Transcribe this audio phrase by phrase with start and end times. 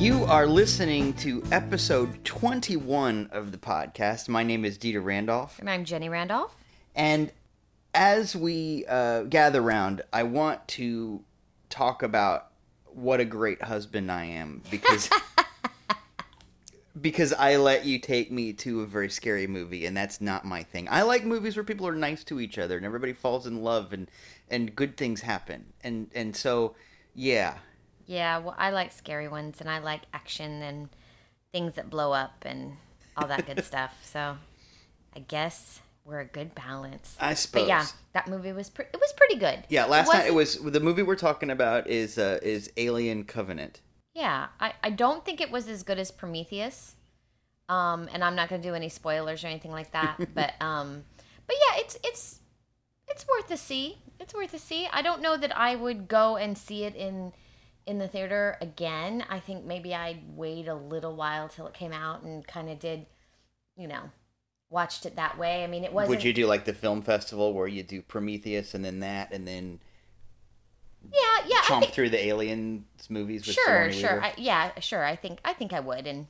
[0.00, 4.30] You are listening to episode 21 of the podcast.
[4.30, 5.58] My name is Dieter Randolph.
[5.58, 6.56] And I'm Jenny Randolph.
[6.94, 7.30] And
[7.92, 11.22] as we uh, gather round, I want to
[11.68, 12.46] talk about
[12.86, 15.10] what a great husband I am because
[17.00, 20.62] because I let you take me to a very scary movie and that's not my
[20.62, 20.88] thing.
[20.90, 23.92] I like movies where people are nice to each other and everybody falls in love
[23.92, 24.10] and
[24.48, 25.74] and good things happen.
[25.84, 26.74] And and so
[27.14, 27.58] yeah.
[28.10, 30.88] Yeah, well, I like scary ones and I like action and
[31.52, 32.72] things that blow up and
[33.16, 33.96] all that good stuff.
[34.02, 34.36] So
[35.14, 37.16] I guess we're a good balance.
[37.20, 37.62] I suppose.
[37.62, 39.62] But yeah, that movie was pre- it was pretty good.
[39.68, 43.22] Yeah, last it night it was the movie we're talking about is uh, is Alien
[43.22, 43.80] Covenant.
[44.12, 46.96] Yeah, I, I don't think it was as good as Prometheus.
[47.68, 50.16] Um, and I'm not going to do any spoilers or anything like that.
[50.34, 51.04] but um,
[51.46, 52.40] but yeah, it's it's
[53.06, 53.98] it's worth a see.
[54.18, 54.88] It's worth a see.
[54.92, 57.32] I don't know that I would go and see it in
[57.86, 59.24] in the theater again.
[59.28, 62.78] I think maybe I'd wait a little while till it came out and kind of
[62.78, 63.06] did,
[63.76, 64.10] you know,
[64.68, 65.64] watched it that way.
[65.64, 66.10] I mean, it wasn't.
[66.10, 69.46] Would you do like the film festival where you do Prometheus and then that and
[69.46, 69.80] then
[71.12, 71.60] Yeah, yeah.
[71.62, 74.22] Chomp think, through the aliens movies with sure, sure.
[74.22, 75.04] I, yeah, sure.
[75.04, 76.26] I think I think I would, and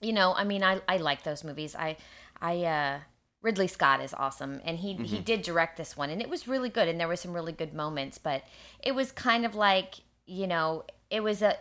[0.00, 1.74] you know, I mean, I I like those movies.
[1.74, 1.96] I
[2.40, 3.00] I uh
[3.42, 5.04] Ridley Scott is awesome, and he Mm-hmm.
[5.04, 7.52] he did direct this one, and it was really good, and there were some really
[7.52, 8.44] good moments, but
[8.82, 11.56] it was kind of like you know, it was a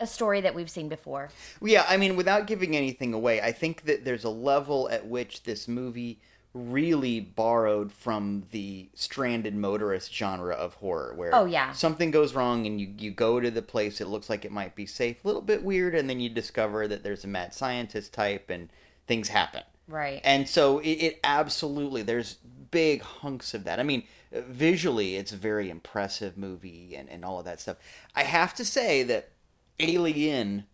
[0.00, 1.30] a story that we've seen before.
[1.62, 5.44] Yeah, I mean, without giving anything away, I think that there's a level at which
[5.44, 6.20] this movie
[6.54, 11.72] really borrowed from the stranded motorist genre of horror where Oh, yeah.
[11.72, 14.74] something goes wrong and you, you go to the place it looks like it might
[14.74, 18.12] be safe a little bit weird and then you discover that there's a mad scientist
[18.12, 18.68] type and
[19.06, 20.20] things happen Right.
[20.24, 22.34] and so it, it absolutely there's
[22.70, 27.38] big hunks of that i mean visually it's a very impressive movie and, and all
[27.38, 27.76] of that stuff.
[28.14, 29.30] I have to say that
[29.78, 30.64] alien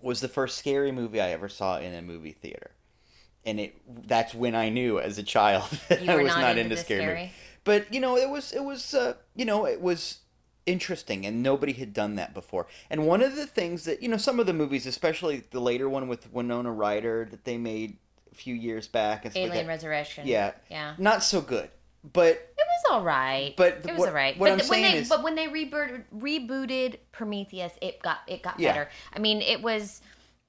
[0.00, 2.70] was the first scary movie i ever saw in a movie theater.
[3.44, 6.62] And it that's when i knew as a child that i was not not, into
[6.62, 7.18] into scary, scary?
[7.20, 7.34] movies.
[7.64, 10.18] But you know it was it was uh, you know it was
[10.66, 12.66] interesting and nobody had done that before.
[12.90, 15.88] And one of the things that you know some of the movies especially the later
[15.88, 17.98] one with winona ryder that they made
[18.30, 20.26] a few years back and like Alien that, Resurrection.
[20.26, 20.52] yeah.
[20.68, 20.94] Yeah.
[20.98, 21.70] not so good
[22.12, 23.54] but It was all right.
[23.56, 24.38] But it was what- all right.
[24.38, 28.18] what but I'm when saying they is- but when they rebooted rebooted Prometheus, it got
[28.26, 28.72] it got Yeah.
[28.72, 28.90] better.
[29.14, 30.00] I mean, it was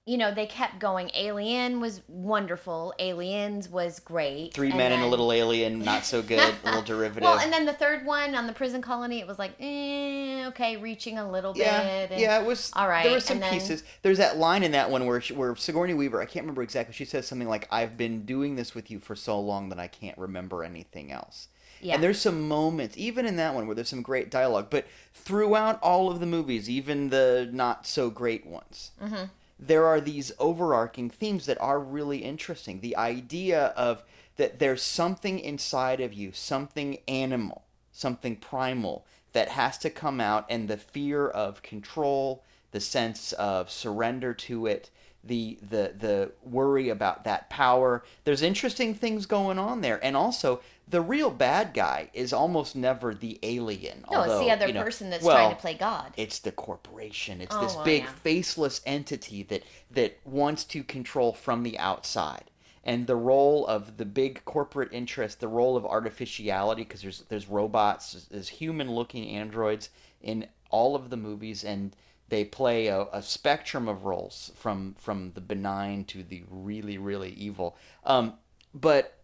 [0.08, 1.12] you know, they kept going.
[1.14, 2.94] Alien was wonderful.
[2.98, 4.54] Aliens was great.
[4.54, 7.52] three And men and a little alien not so good a little derivative Well, and
[7.52, 11.30] then the third one on the prison colony, it was like, eh, okay, reaching a
[11.30, 12.12] little yeah, bit.
[12.14, 12.72] and- yeah, it was.
[12.74, 13.84] all right, there were some then- pieces.
[14.02, 16.94] There's that line in that one where she, where Sigourney Weaver, I can't remember exactly.
[16.94, 19.88] She says something like, "I've been doing this with you for so long that I
[19.88, 21.50] can't remember anything else."
[21.82, 21.96] Yeah.
[21.96, 24.68] And there's some moments, even in that one, where there's some great dialogue.
[24.72, 29.26] But throughout all of the movies, even the not so great ones, Mm-hmm.
[29.60, 32.80] There are these overarching themes that are really interesting.
[32.80, 34.04] The idea of
[34.38, 40.46] that there's something inside of you, something animal, something primal that has to come out,
[40.50, 44.90] and the fear of control, the sense of surrender to it,
[45.24, 48.04] the the the worry about that power.
[48.24, 53.14] There's interesting things going on there, and also the real bad guy is almost never
[53.14, 54.06] the alien.
[54.10, 56.14] no, it's the other you know, person that's well, trying to play God.
[56.16, 57.42] it's the corporation.
[57.42, 58.12] It's Oh, this well, big yeah.
[58.24, 62.46] faceless entity that that wants to control from the outside.
[62.84, 67.48] And the role of the big corporate interest, the role of artificiality, because there's there's
[67.50, 69.90] robots, there's human-looking androids
[70.22, 71.96] in all of the movies, and
[72.30, 77.32] they play a, a spectrum of roles from from the benign to the really really
[77.32, 77.76] evil.
[78.06, 78.36] Um,
[78.74, 79.17] but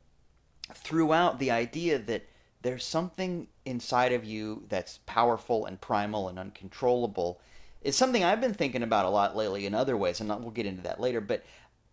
[0.74, 2.28] throughout the idea that
[2.62, 7.40] there's something inside of you that's powerful and primal and uncontrollable
[7.82, 10.66] is something I've been thinking about a lot lately in other ways, and we'll get
[10.66, 11.20] into that later.
[11.20, 11.44] But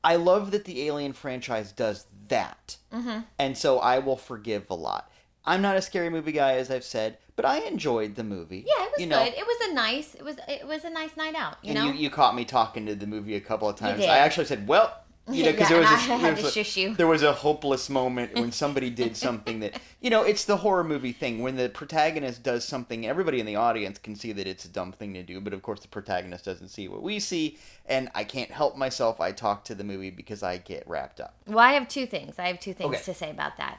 [0.04, 3.20] I love that the Alien franchise does that, mm-hmm.
[3.38, 5.10] and so I will forgive a lot.
[5.44, 8.64] I'm not a scary movie guy, as I've said, but I enjoyed the movie.
[8.66, 9.34] Yeah, it was you know, good.
[9.34, 10.14] It was a nice.
[10.14, 11.56] It was it was a nice night out.
[11.62, 11.86] You and know.
[11.86, 14.02] you, you caught me talking to the movie a couple of times.
[14.02, 14.94] I actually said, "Well,
[15.32, 17.22] you know," because Yeah, there was and this, I had there was a- there was
[17.22, 21.40] a hopeless moment when somebody did something that you know it's the horror movie thing
[21.42, 24.92] when the protagonist does something everybody in the audience can see that it's a dumb
[24.92, 28.24] thing to do but of course the protagonist doesn't see what we see and i
[28.24, 31.72] can't help myself i talk to the movie because i get wrapped up Well, I
[31.72, 32.38] have two things.
[32.38, 33.02] I have two things Okay.
[33.04, 33.78] to say about that.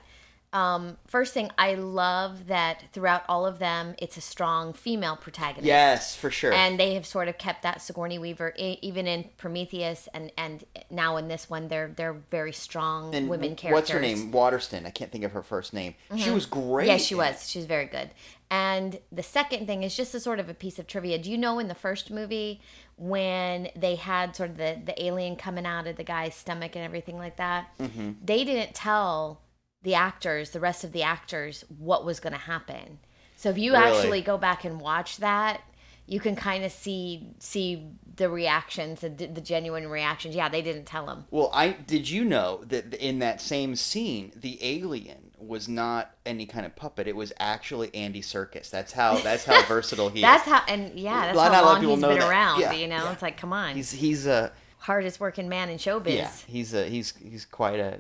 [0.54, 5.66] Um, first thing, I love that throughout all of them, it's a strong female protagonist.
[5.66, 6.52] Yes, for sure.
[6.52, 10.66] and they have sort of kept that Sigourney Weaver e- even in Prometheus and and
[10.90, 13.74] now in this one they're they're very strong and women characters.
[13.74, 14.32] what's her name?
[14.32, 14.86] Waterston.
[14.86, 15.96] I can't think of her first name.
[16.18, 16.88] She was great.
[16.88, 17.50] Yeah, she was.
[17.50, 18.10] She was very good.
[18.50, 21.18] And the second thing is just a sort of a piece of trivia.
[21.18, 22.60] Do you know in the first movie
[22.98, 26.84] when they had sort of the, the alien coming out of the guy's stomach and
[26.84, 28.12] everything like that, Mm-hmm.
[28.24, 29.40] they didn't tell
[29.84, 33.00] the actors, the rest of the actors, what was going to happen.
[33.36, 33.84] So if you Really?
[33.98, 35.62] actually go back and watch that,
[36.06, 37.88] you can kind of see see
[38.18, 40.36] the reactions, the, the genuine reactions.
[40.36, 41.26] Yeah, they didn't tell them.
[41.32, 46.46] Well, I did you know that in that same scene, the alien was not any
[46.46, 47.08] kind of puppet.
[47.08, 48.70] It was actually Andy Serkis.
[48.70, 50.54] That's how that's how versatile he That's is.
[50.54, 52.30] how, and yeah, that's lot how long people he's been that.
[52.30, 52.60] around.
[52.60, 53.12] Yeah, you know, yeah.
[53.14, 53.76] it's like, come on.
[53.76, 56.16] He's he's a hardest working man in showbiz.
[56.16, 56.32] yeah.
[56.46, 58.00] He's a he's he's quite a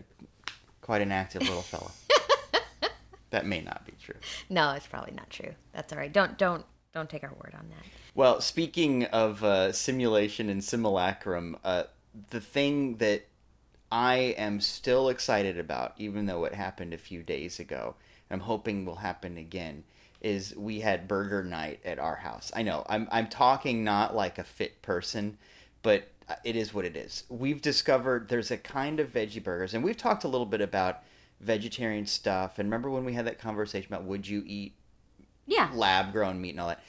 [0.81, 1.91] quite an active little fellow.
[3.29, 4.15] that may not be true.
[4.49, 5.53] No, it's probably not true.
[5.73, 6.11] That's all right.
[6.11, 7.85] Don't don't don't take our word on that.
[8.13, 11.83] Well, speaking of uh, simulation and simulacrum, uh,
[12.29, 13.27] the thing that
[13.91, 17.95] I am still excited about, even though it happened a few days ago,
[18.29, 19.83] I'm hoping will happen again,
[20.21, 22.51] is we had burger night at our house.
[22.55, 25.37] I know I'm I'm talking not like a fit person,
[25.81, 27.23] but Uh, it is what it is.
[27.29, 30.99] We've discovered there's a kind of veggie burgers, and we've talked a little bit about
[31.39, 32.57] vegetarian stuff.
[32.59, 34.73] And remember when we had that conversation about would you eat
[35.47, 35.69] Yeah.
[35.73, 36.81] lab grown meat and all that.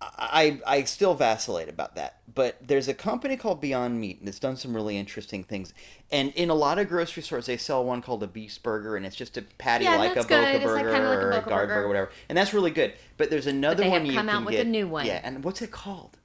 [0.00, 4.56] I I still vacillate about that, but there's a company called Beyond Meat that's done
[4.56, 5.74] some really interesting things.
[6.10, 9.04] And in a lot of grocery stores, they sell one called a Beast Burger, and
[9.04, 10.52] it's just a patty Yeah, like a that's Boca good.
[10.54, 11.74] Like- Burger like a or a Boca Guard Burger.
[11.80, 12.10] Burger, whatever.
[12.28, 12.94] And that's really good.
[13.16, 14.66] But there's another they have one you come can out with get.
[14.66, 15.04] a new one.
[15.04, 16.16] Yeah, and what's it called?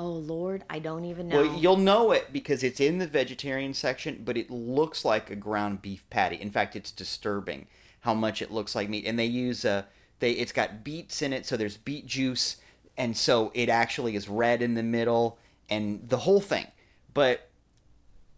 [0.00, 1.42] Oh Lord, I don't even know.
[1.42, 5.36] Well, you'll know it because it's in the vegetarian section, but it looks like a
[5.36, 6.36] ground beef patty.
[6.36, 7.66] In fact, it's disturbing
[8.00, 9.04] how much it looks like meat.
[9.04, 9.86] And they use a
[10.20, 12.56] they it's got beets in it, so there's beet juice,
[12.96, 15.38] and so it actually is red in the middle
[15.68, 16.68] and the whole thing.
[17.12, 17.50] But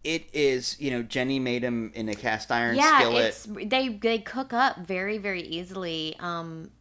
[0.03, 3.25] it is, you know, Jenny made them in a cast iron yeah, skillet.
[3.25, 6.17] it's they they cook up very very easily.
[6.19, 6.71] Um,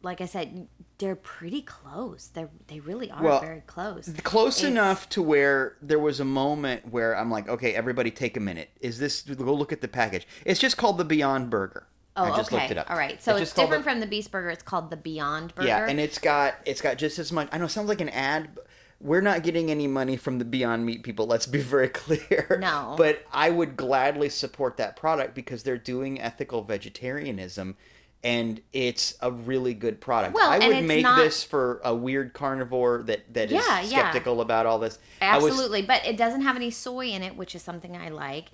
[0.00, 0.68] like I said,
[0.98, 2.28] they're pretty close.
[2.32, 4.08] They they really are Well, very close.
[4.22, 8.36] close It's- enough to where there was a moment where I'm like, okay, everybody take
[8.36, 8.70] a minute.
[8.80, 10.26] Is this go look at the package?
[10.44, 11.86] It's just called the Beyond Burger.
[12.14, 12.60] Oh, I just okay.
[12.60, 12.90] looked it up.
[12.90, 13.22] All right.
[13.22, 14.50] So it's, called different the- from the Beast Burger.
[14.50, 15.68] It's called the Beyond Burger.
[15.68, 17.48] Yeah, and it's got it's got just as much.
[17.52, 18.50] I know it sounds like an ad.
[18.54, 18.66] But
[19.00, 21.26] we're not getting any money from the Beyond Meat people.
[21.26, 22.58] Let's be very clear.
[22.60, 22.94] No.
[22.96, 27.76] but I would gladly support that product because they're doing ethical vegetarianism,
[28.24, 30.34] and it's a really good product.
[30.34, 33.52] Well, I and would it's make not- this for a weird carnivore that that is
[33.52, 33.86] Yeah, yeah.
[34.10, 34.98] skeptical about all this.
[35.20, 38.10] I was- Absolutely, but it doesn't have any soy in it, which is something I
[38.10, 38.46] like.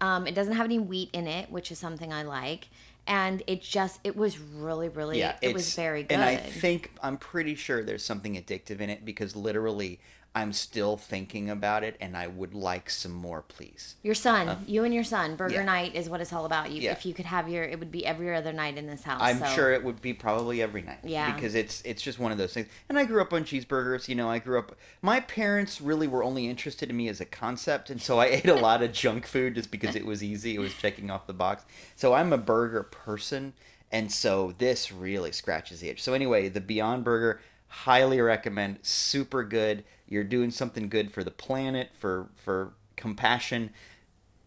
[0.00, 2.68] Um, it doesn't have any wheat in it, which is something I like.
[3.06, 6.12] And it just, it was really, really, yeah, it was very good.
[6.14, 10.00] And I think I'm pretty sure there's something addictive in it because literally
[10.36, 13.94] I'm still thinking about it, and I would like some more, please.
[14.02, 14.60] your son, uh-huh.
[14.66, 15.64] you and your son, Burger yeah.
[15.64, 16.72] Night is what it's all about.
[16.72, 16.90] You, Yeah.
[16.90, 19.20] if you could have your, it would be every other night in this house.
[19.22, 19.46] I'm so.
[19.46, 20.98] sure it would be probably every night.
[21.04, 21.32] Yeah.
[21.32, 22.66] Because it's it's just one of those things.
[22.88, 24.08] And I grew up on cheeseburgers.
[24.08, 24.76] You know, I grew up.
[25.02, 28.48] My parents really were only interested in me as a concept, and so I ate
[28.48, 30.56] a lot of junk food just because it was easy.
[30.56, 31.64] It was checking off the box.
[31.94, 33.52] So I'm a burger person,
[33.92, 36.02] and so this really scratches the itch.
[36.02, 37.40] So anyway, the Beyond Burger,
[37.74, 38.78] highly recommend.
[38.82, 39.84] Super good.
[40.06, 43.70] You're doing something good for the planet, for for compassion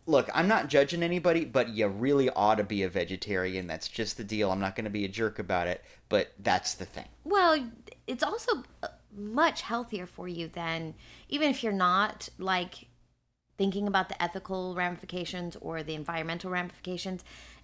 [0.07, 3.67] look, I'm not judging anybody, but you really ought to be a vegetarian.
[3.67, 4.51] That's just the deal.
[4.51, 7.07] I'm not going to be a jerk about it, but that's the thing.
[7.23, 7.67] Well,
[8.07, 10.95] it's also uh, much healthier for you than
[11.29, 12.87] even if you're not like
[13.57, 17.23] thinking about the ethical ramifications or the environmental ramifications.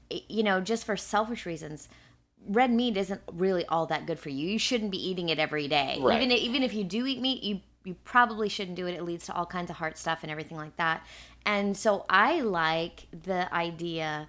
[0.10, 1.88] You know, just for selfish reasons,
[2.48, 4.48] red meat isn't really all that good for you.
[4.48, 5.98] You shouldn't be eating it every day.
[6.02, 6.22] Right.
[6.22, 8.94] Even even if you do eat meat, you you probably shouldn't do it.
[8.94, 11.06] It leads to all kinds of heart stuff and everything like that.
[11.46, 14.28] And so I like the idea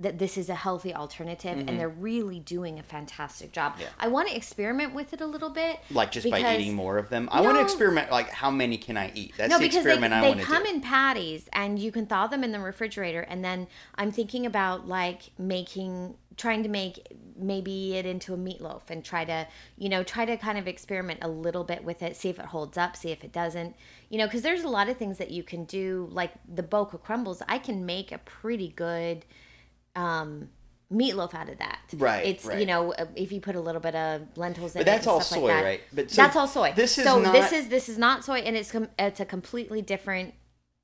[0.00, 3.72] that this is a healthy alternative and they're really doing a fantastic job.
[3.72, 3.80] Mm-hmm.
[3.82, 3.88] Yeah.
[3.98, 5.80] I want to experiment with it a little bit.
[5.90, 7.28] Like just by eating more of them.
[7.32, 8.12] I want to experiment.
[8.12, 9.34] Like how many can I eat?
[9.36, 10.52] That's No, the because they, experiment I they want to do.
[10.52, 13.22] They come in patties and you can thaw them in the refrigerator.
[13.22, 13.66] And then
[13.96, 19.24] I'm thinking about like making, trying to make maybe it into a meatloaf and try
[19.24, 22.38] to, you know, try to kind of experiment a little bit with it, see if
[22.38, 23.76] it holds up, see if it doesn't,
[24.08, 26.96] you know, because there's a lot of things that you can do, like the Boca
[26.98, 27.42] crumbles.
[27.48, 29.24] I can make a pretty good
[29.94, 30.48] um,
[30.92, 31.80] meatloaf out of that.
[31.96, 32.58] Right, It's right.
[32.58, 34.90] you know if you put a little bit of lentils in But it.
[34.90, 35.64] that's all soy, like that.
[35.64, 35.80] right?
[35.92, 36.72] But so that's all soy.
[36.74, 39.24] this is so this not- is this is not soy, and it's com- it's a
[39.24, 40.34] completely different,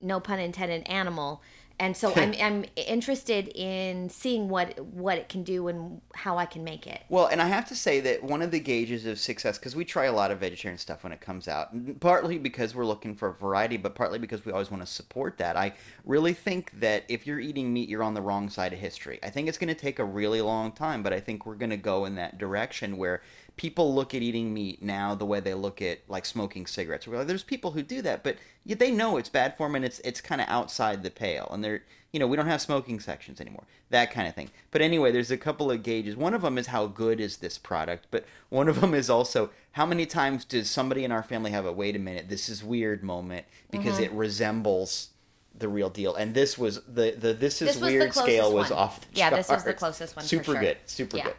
[0.00, 1.42] no pun intended, animal.
[1.78, 6.46] And so I'm I'm interested in seeing what what it can do and how I
[6.46, 7.02] can make it.
[7.08, 9.84] Well, and I have to say that one of the gauges of success, because we
[9.84, 13.32] try a lot of vegetarian stuff when it comes out, partly because we're looking for
[13.32, 15.56] variety, but partly because we always want to support that.
[15.56, 19.18] I really think that if you're eating meat, you're on the wrong side of history.
[19.22, 21.70] I think it's going to take a really long time, but I think we're going
[21.70, 23.22] to go in that direction where
[23.56, 27.06] people look at eating meat now the way they look at like smoking cigarettes.
[27.06, 30.00] Like, There's people who do that, but they know it's bad for them and it's
[30.00, 31.48] it's kind of outside the pale.
[31.52, 31.82] And they're
[32.12, 34.50] you know we don't have smoking sections anymore, that kind of thing.
[34.70, 36.16] But anyway, there's a couple of gauges.
[36.16, 39.50] One of them is how good is this product, but one of them is also
[39.72, 42.62] how many times does somebody in our family have a wait a minute this is
[42.64, 44.04] weird moment because Mm-hmm.
[44.04, 45.10] it resembles
[45.56, 46.16] the real deal.
[46.16, 48.78] And this was the the this is This weird scale was one.
[48.80, 50.60] off the Yeah, this was the closest one for Super sure.
[50.60, 51.24] good, super Yeah.
[51.24, 51.34] good.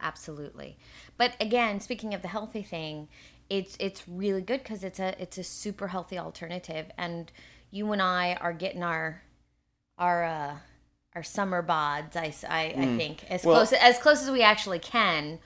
[0.00, 0.76] absolutely
[1.16, 3.08] but again speaking of the healthy thing
[3.50, 7.30] it's it's really good because it's a it's a super healthy alternative and
[7.70, 9.22] you and i are getting our
[9.98, 10.54] our uh
[11.14, 12.34] our summer bods I
[12.76, 13.46] I think as Mm.
[13.46, 15.38] Well- close as close as we actually can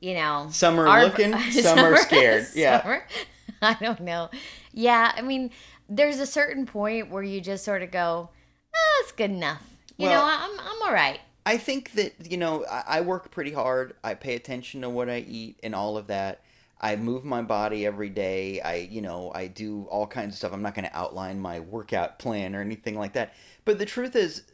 [0.00, 2.46] you know Some are our- looking, some are scared.
[2.54, 2.82] Yeah.
[2.82, 3.06] summer-
[3.62, 4.28] i don't know
[4.72, 5.50] yeah i mean
[5.88, 8.30] there's a certain point where you just sort of go
[8.74, 9.62] oh it's good enough
[9.98, 13.32] you Well- know i'm i'm all right I think that you know I, I work
[13.32, 13.94] pretty hard.
[14.04, 16.42] I pay attention to what I eat and all of that.
[16.80, 18.60] I move my body every day.
[18.60, 20.52] I you know I do all kinds of stuff.
[20.52, 23.34] I'm not going to outline my workout plan or anything like that.
[23.64, 24.44] But the truth is,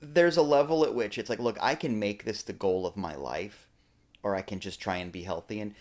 [0.00, 2.96] there's a level at which it's like, look, I can make this the goal of
[2.96, 3.68] my life,
[4.22, 5.60] or I can just try and be healthy.
[5.60, 5.74] And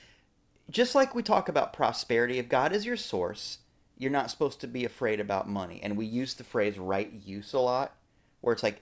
[0.69, 3.59] just like we talk about prosperity, if God is your source,
[3.97, 5.79] you're not supposed to be afraid about money.
[5.81, 7.95] And we use the phrase right use a lot,
[8.41, 8.81] where it's like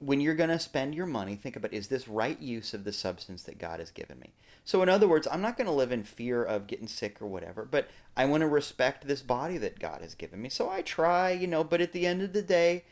[0.00, 2.92] when you're going to spend your money, think about is this right use of the
[2.92, 4.32] substance that God has given me?
[4.64, 7.26] So, in other words, I'm not going to live in fear of getting sick or
[7.26, 10.48] whatever, but I want to respect this body that God has given me.
[10.48, 12.84] So I try, you know, but at the end of the day,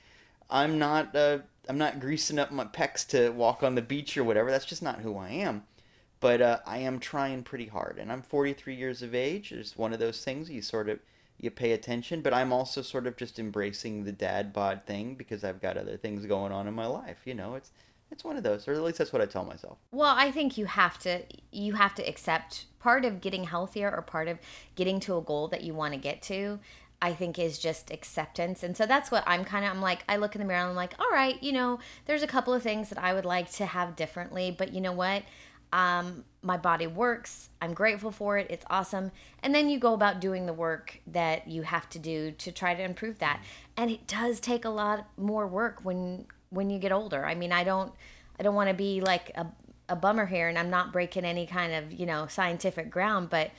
[0.50, 1.38] I'm not uh,
[1.69, 4.50] I'm not greasing up my pecs to walk on the beach or whatever.
[4.50, 5.65] That's just not who I am.
[6.21, 9.53] But uh, I am trying pretty hard, and I'm 43 years of age.
[9.53, 10.99] It's one of those things you sort of
[11.40, 15.45] you pay attention, but I'm also sort of just embracing the dad bod thing because
[15.45, 17.18] I've got other things going on in my life.
[17.25, 17.71] You know, it's
[18.11, 19.78] it's one of those, or at least that's what I tell myself.
[19.92, 24.02] Well, I think you have to you have to accept part of getting healthier or
[24.02, 24.38] part of
[24.75, 26.59] getting to a goal that you want to get to.
[27.00, 28.64] I think is just acceptance.
[28.64, 30.71] And so that's what I'm kind of I'm like I look in the mirror and
[30.71, 33.52] I'm like, "All right, you know, there's a couple of things that I would like
[33.52, 35.23] to have differently, but you know what?
[35.73, 37.51] Um my body works.
[37.61, 38.47] I'm grateful for it.
[38.49, 39.11] It's awesome.
[39.43, 42.75] And then you go about doing the work that you have to do to try
[42.75, 43.43] to improve that.
[43.77, 47.25] And it does take a lot more work when when you get older.
[47.27, 47.93] I mean, I don't
[48.39, 49.47] I don't want to be like a
[49.89, 53.51] a bummer here and I'm not breaking any kind of, you know, scientific ground, but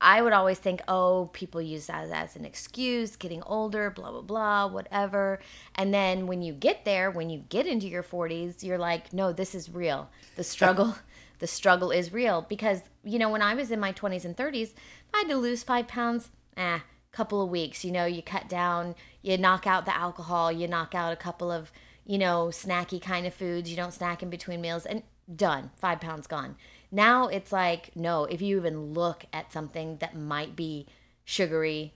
[0.00, 4.20] I would always think, oh, people use that as an excuse, getting older, blah, blah,
[4.20, 5.40] blah, whatever.
[5.74, 9.32] And then when you get there, when you get into your 40s, you're like, no,
[9.32, 10.10] this is real.
[10.36, 10.96] The struggle,
[11.38, 12.42] the struggle is real.
[12.48, 14.74] Because, you know, when I was in my 20s and 30s, if
[15.14, 16.80] I had to lose five pounds, eh,
[17.16, 20.94] couple of weeks, you know, you cut down, you knock out the alcohol, you knock
[20.94, 21.72] out a couple of,
[22.04, 25.02] you know, snacky kind of foods, you don't snack in between meals, and
[25.34, 26.56] done, five pounds gone.
[26.92, 30.86] Now it's like, no, if you even look at something that might be
[31.24, 31.94] sugary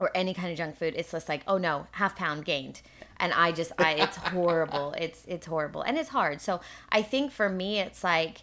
[0.00, 2.80] or any kind of junk food, it's just like, oh no, half pound gained.
[3.18, 4.94] And I just, I, it's horrible.
[4.98, 5.82] It's, it's horrible.
[5.82, 6.40] And it's hard.
[6.40, 6.60] So
[6.90, 8.42] I think for me, it's like,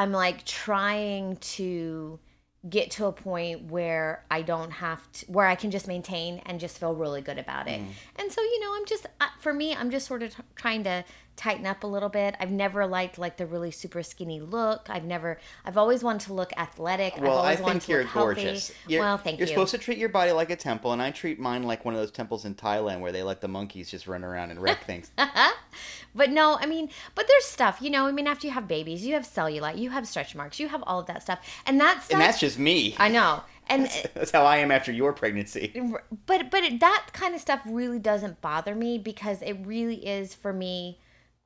[0.00, 2.18] I'm like trying to
[2.66, 6.58] get to a point where I don't have to, where I can just maintain and
[6.58, 7.82] just feel really good about it.
[8.16, 10.84] And so, you know, I'm just, uh, for me, I'm just sort of t- trying
[10.84, 11.04] to
[11.40, 12.36] tighten up a little bit.
[12.38, 14.88] I've never liked like the really super skinny look.
[14.90, 17.16] I've never, I've always wanted to look athletic.
[17.16, 18.72] Well, I always wanted think to you're gorgeous.
[18.86, 19.54] You're, well, thank you're you.
[19.54, 22.00] supposed to treat your body like a temple, and I treat mine like one of
[22.00, 25.10] those temples in Thailand where they let the monkeys just run around and wreck things.
[26.14, 29.06] But no, I mean, but there's stuff, you know, I mean, after you have babies,
[29.06, 31.38] you have cellulite, you have stretch marks, you have all of that stuff.
[31.66, 32.96] And that stuff, and that's just me.
[32.98, 33.42] I know.
[33.68, 35.80] And That's how I am after your pregnancy.
[36.26, 40.34] but but it, that kind of stuff really doesn't bother me because it really is
[40.34, 40.98] for me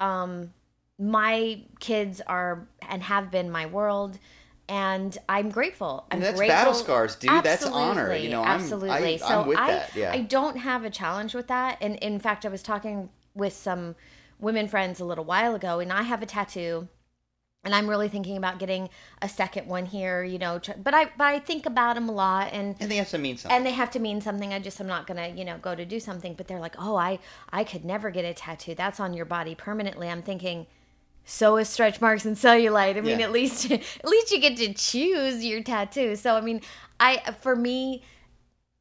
[0.04, 0.52] um
[0.98, 4.18] my kids are and have been my world
[4.66, 6.06] and I'm grateful.
[6.10, 6.56] I'm And that's grateful.
[6.56, 7.42] battle scars, dude.
[7.42, 8.14] That's honor.
[8.14, 9.14] You know, I'm- absolutely.
[9.14, 10.12] I- so I'm with I, that, yeah.
[10.12, 11.76] I don't have a challenge with that.
[11.82, 13.94] And in fact, I was talking with some
[14.38, 16.88] women friends a little while ago, and I have a tattoo,
[17.64, 18.88] and I'm really thinking about getting
[19.22, 20.22] a second one here.
[20.24, 23.10] You know, but I but I think about them a lot, and And they have
[23.10, 23.56] to mean something.
[23.56, 25.84] and they have to mean something i just i'm not gonna you know go to
[25.84, 27.18] do something but they're like oh i
[27.52, 30.66] i could never get a tattoo that's on your body permanently i'm thinking
[31.24, 33.26] so is stretch marks and cellulite i mean Yeah.
[33.26, 36.60] at least at least you get to choose your tattoo so i mean
[37.00, 38.02] i for me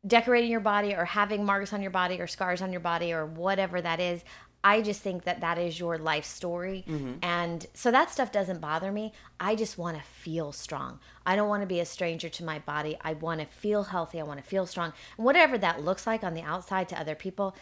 [0.05, 3.25] decorating your body or having marks on your body or scars on your body or
[3.25, 4.21] whatever that is.
[4.63, 6.85] I just think that that is your life story.
[6.87, 7.15] Mm-hmm.
[7.21, 9.11] And so that stuff doesn't bother me.
[9.39, 10.99] I just want to feel strong.
[11.25, 12.97] I don't want to be a stranger to my body.
[13.01, 14.19] I want to feel healthy.
[14.19, 14.93] I want to feel strong.
[15.17, 17.55] And whatever that looks like on the outside to other people,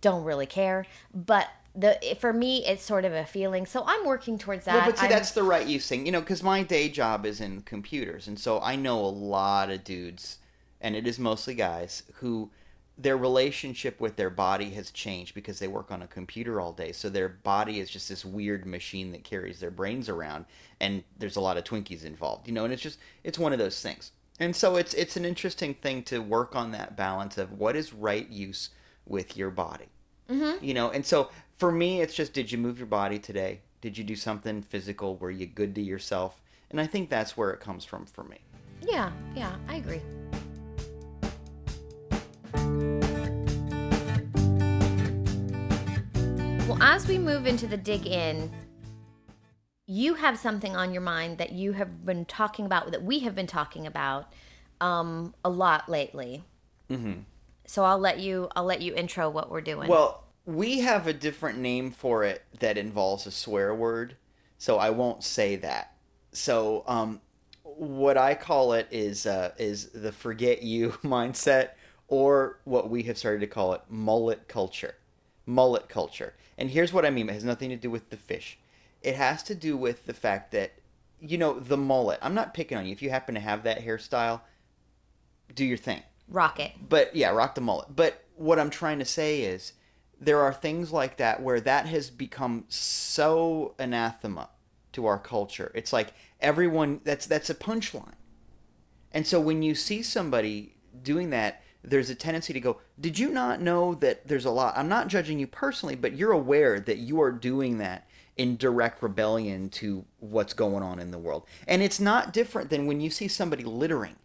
[0.00, 0.86] don't really care.
[1.12, 3.66] But the for me, it's sort of a feeling.
[3.66, 4.86] So I'm working towards that.
[4.86, 7.40] But see, I'm- that's the right use thing, you know, because my day job is
[7.40, 10.38] in computers, and so I know a lot of dudes,
[10.80, 12.50] and it is mostly guys who
[12.98, 16.90] their relationship with their body has changed because they work on a computer all day.
[16.90, 20.46] So their body is just this weird machine that carries their brains around,
[20.80, 23.60] and there's a lot of Twinkies involved, you know, and it's just it's one of
[23.60, 24.10] those things.
[24.40, 27.94] And so it's it's an interesting thing to work on that balance of what is
[27.94, 28.70] right use
[29.06, 29.86] with your body.
[30.28, 30.62] Mm-hmm.
[30.64, 33.60] You know, and so for me, it's just did you move your body today?
[33.80, 35.16] Did you do something physical?
[35.16, 36.40] Were you good to yourself?
[36.70, 38.38] And I think that's where it comes from for me.
[38.82, 40.02] yeah, yeah, I agree.
[46.68, 48.50] Well, as we move into the dig in,
[49.86, 53.34] you have something on your mind that you have been talking about, that we have
[53.34, 54.32] been talking about
[54.80, 56.44] um, a lot lately.
[56.90, 57.20] Mm-hmm.
[57.66, 58.48] So I'll let you.
[58.56, 59.88] I'll let you intro what we're doing.
[59.88, 64.16] Well, we have a different name for it that involves a swear word,
[64.56, 65.94] so I won't say that.
[66.32, 67.20] So, um,
[67.62, 71.70] what I call it is uh, is the forget you mindset,
[72.08, 74.96] or what we have started to call it mullet culture.
[75.46, 76.34] Mullet culture.
[76.56, 77.28] And here's what I mean.
[77.28, 78.58] It has nothing to do with the fish.
[79.02, 80.72] It has to do with the fact that
[81.20, 82.18] you know the mullet.
[82.22, 82.92] I'm not picking on you.
[82.92, 84.40] If you happen to have that hairstyle,
[85.54, 86.02] do your thing.
[86.28, 86.72] Rock it.
[86.88, 87.94] But yeah, rock the mullet.
[87.94, 89.72] But what I'm trying to say is
[90.20, 94.50] there are things like that where that has become so anathema
[94.92, 95.70] to our culture.
[95.74, 98.14] It's like everyone that's that's a punchline.
[99.12, 103.30] And so when you see somebody doing that, there's a tendency to go, "Did you
[103.30, 106.98] not know that there's a lot?" I'm not judging you personally, but you're aware that
[106.98, 108.06] you are doing that
[108.36, 111.44] in direct rebellion to what's going on in the world.
[111.66, 114.16] And it's not different than when you see somebody littering.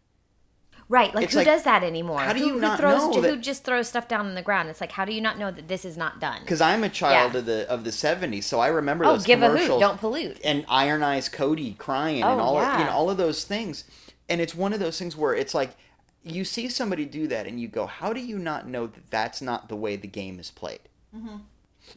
[0.90, 2.20] Right, like It's who like, does that anymore?
[2.20, 4.42] how do who, you who not throws, know Who just throws stuff down on the
[4.42, 4.70] ground?
[4.70, 6.42] It's like, how do you not know that this is not done?
[6.42, 7.40] because I'm a child Yeah.
[7.40, 9.80] of the of the '70s, so I remember Oh, those give a hoot, commercials.
[9.80, 10.40] don't pollute.
[10.44, 13.86] And Iron Eyes Cody crying and Oh, all of, you know all of those things.
[14.30, 15.76] And it's one of those things where it's like
[16.24, 19.42] you see somebody do that, and you go, "How do you not know that that's
[19.42, 21.38] not the way the game is played?" Mm-hmm.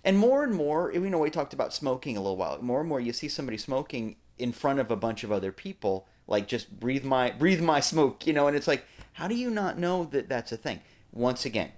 [0.05, 2.61] And more and more, you know, we talked about smoking a little while.
[2.61, 6.07] More and more, you see somebody smoking in front of a bunch of other people,
[6.27, 8.47] like just breathe my breathe my smoke, you know.
[8.49, 8.85] And it's like,
[9.15, 10.81] how do you not know that that's a thing?
[11.13, 11.73] Once again,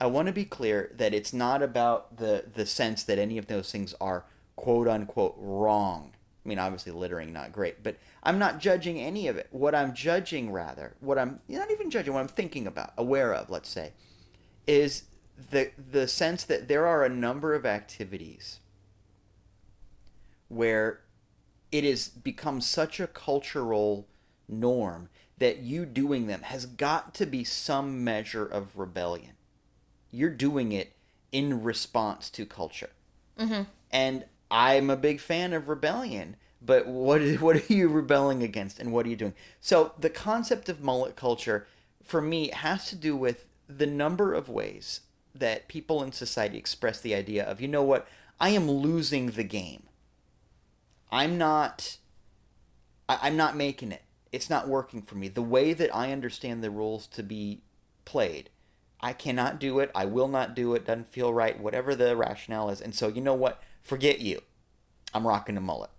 [0.00, 3.46] I want to be clear that it's not about the the sense that any of
[3.46, 4.24] those things are
[4.56, 6.12] quote unquote wrong.
[6.44, 9.48] I mean, obviously littering not great, but I'm not judging any of it.
[9.50, 13.50] What I'm judging, rather, what I'm not even judging, what I'm thinking about, aware of,
[13.50, 13.92] let's say,
[14.66, 15.04] is
[15.50, 18.60] the the sense that there are a number of activities
[20.48, 21.00] where
[21.72, 24.06] it has become such a cultural
[24.48, 25.08] norm
[25.38, 29.32] that you doing them has got to be some measure of rebellion.
[30.10, 30.94] You're doing it
[31.32, 32.90] in response to culture.
[33.38, 33.62] Mm-hmm.
[33.90, 38.78] And I'm a big fan of rebellion, but what is, what are you rebelling against
[38.78, 39.34] and what are you doing?
[39.60, 41.66] So the concept of mullet culture
[42.02, 45.00] for me has to do with the number of ways
[45.34, 48.06] that people in society express the idea of, you know what,
[48.40, 49.84] I am losing the game.
[51.10, 51.98] I'm not
[53.08, 54.02] I, I'm not making it.
[54.32, 55.28] It's not working for me.
[55.28, 57.62] The way that I understand the rules to be
[58.04, 58.50] played,
[59.00, 59.90] I cannot do it.
[59.94, 60.86] I will not do it.
[60.86, 61.60] Doesn't feel right.
[61.60, 62.80] Whatever the rationale is.
[62.80, 63.62] And so, you know what?
[63.82, 64.40] Forget you.
[65.12, 65.90] I'm rocking a mullet.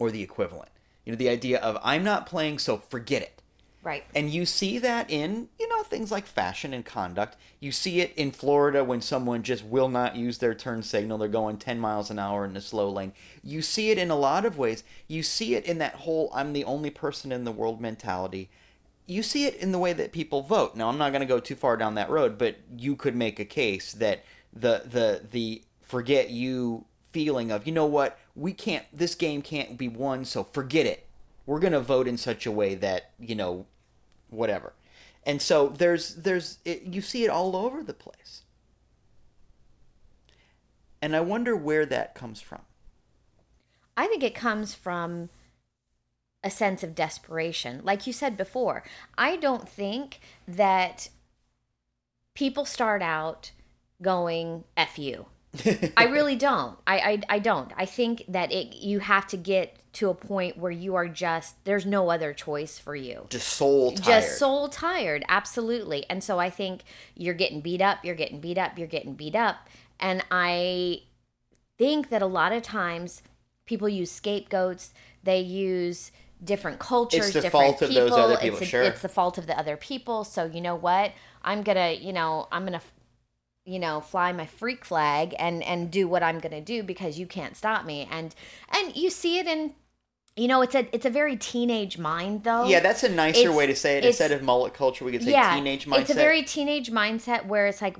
[0.00, 0.70] Or the equivalent.
[1.04, 3.40] You know, the idea of I'm not playing, so forget it.
[3.82, 4.04] Right.
[4.14, 7.36] And you see that in, you know, things like fashion and conduct.
[7.60, 11.16] You see it in Florida when someone just will not use their turn signal.
[11.16, 13.12] They're going 10 miles an hour in a slow lane.
[13.42, 14.84] You see it in a lot of ways.
[15.08, 18.50] You see it in that whole I'm the only person in the world mentality.
[19.06, 20.76] You see it in the way that people vote.
[20.76, 23.40] Now, I'm not going to go too far down that road, but you could make
[23.40, 28.84] a case that the the the forget you feeling of, you know what, we can't
[28.92, 31.06] this game can't be won, so forget it
[31.46, 33.66] we're going to vote in such a way that you know
[34.28, 34.72] whatever
[35.24, 38.42] and so there's there's it, you see it all over the place
[41.02, 42.60] and i wonder where that comes from
[44.00, 45.28] I think it comes from
[46.42, 47.82] a sense of desperation.
[47.84, 48.82] Like you said before,
[49.18, 51.10] I don't think that
[52.34, 53.50] people start out
[54.00, 55.26] going F you.
[55.96, 56.78] I really don't.
[56.86, 57.72] I, I I don't.
[57.76, 61.64] I think that it you have to get to a point where you are just
[61.64, 63.26] there's no other choice for you.
[63.28, 64.04] Just soul tired.
[64.04, 66.06] Just soul tired, absolutely.
[66.08, 66.82] And so I think
[67.16, 69.68] you're getting beat up, you're getting beat up, you're getting beat up.
[69.98, 71.02] And I
[71.78, 73.22] think that a lot of times
[73.66, 78.08] people use scapegoats, they use different cultures, It's the different fault of people.
[78.08, 78.82] those other people, it's, sure.
[78.82, 80.24] it's the fault of the other people.
[80.24, 81.12] So you know what?
[81.42, 82.82] I'm gonna, you know, I'm gonna
[83.70, 87.18] you know fly my freak flag and and do what i'm going to do because
[87.18, 88.34] you can't stop me and
[88.76, 89.72] and you see it in
[90.36, 93.56] you know it's a it's a very teenage mind though Yeah, that's a nicer It's-
[93.56, 94.04] way to say it.
[94.04, 96.00] Instead of mullet culture, we could say yeah teenage mindset.
[96.00, 97.96] it's a very teenage mindset where it's like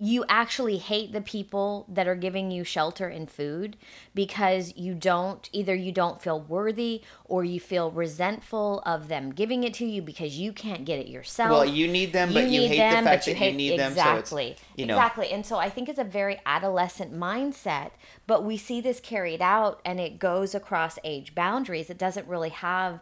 [0.00, 3.76] you actually hate the people that are giving you shelter and food
[4.14, 9.64] because you don't either you don't feel worthy or you feel resentful of them giving
[9.64, 12.62] it to you because you can't get it yourself well, you need them, but you,
[12.62, 13.90] hate them, the fact you that hate you need them.
[13.90, 15.30] exactly, So you know, exactly.
[15.30, 17.90] And so I think it's a very adolescent mindset,
[18.26, 21.90] but we see this carried out, and it goes across age boundaries.
[21.90, 23.00] It doesn't really have,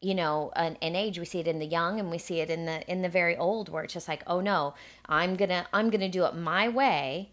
[0.00, 1.18] you know, an, an age.
[1.18, 3.36] We see it in the young, and we see it in the in the very
[3.36, 4.74] old, where it's just like, oh no,
[5.06, 7.32] I'm gonna I'm gonna do it my way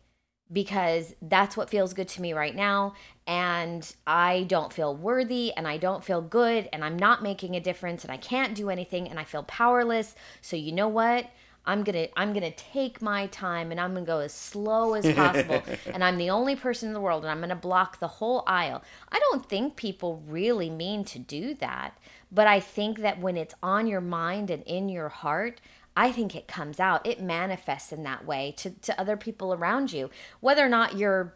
[0.52, 2.94] because that's what feels good to me right now
[3.26, 7.60] and I don't feel worthy and I don't feel good and I'm not making a
[7.60, 10.16] difference and I can't do anything and I feel powerless.
[10.42, 11.28] So you know what?
[11.66, 15.64] I'm to I'm to take my time and I'm to go as slow as possible
[15.92, 18.84] and I'm the only person in the world and I'm to block the whole aisle.
[19.12, 21.98] I don't think people really mean to do that,
[22.36, 25.62] but I think that when it's on your mind and in your heart,
[25.96, 27.06] I think it comes out.
[27.08, 30.10] It manifests in that way to, to other people around you.
[30.42, 31.34] Whether or not you're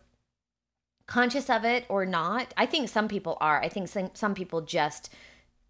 [1.07, 3.61] conscious of it or not, I think some people are.
[3.61, 5.09] I think some, some people just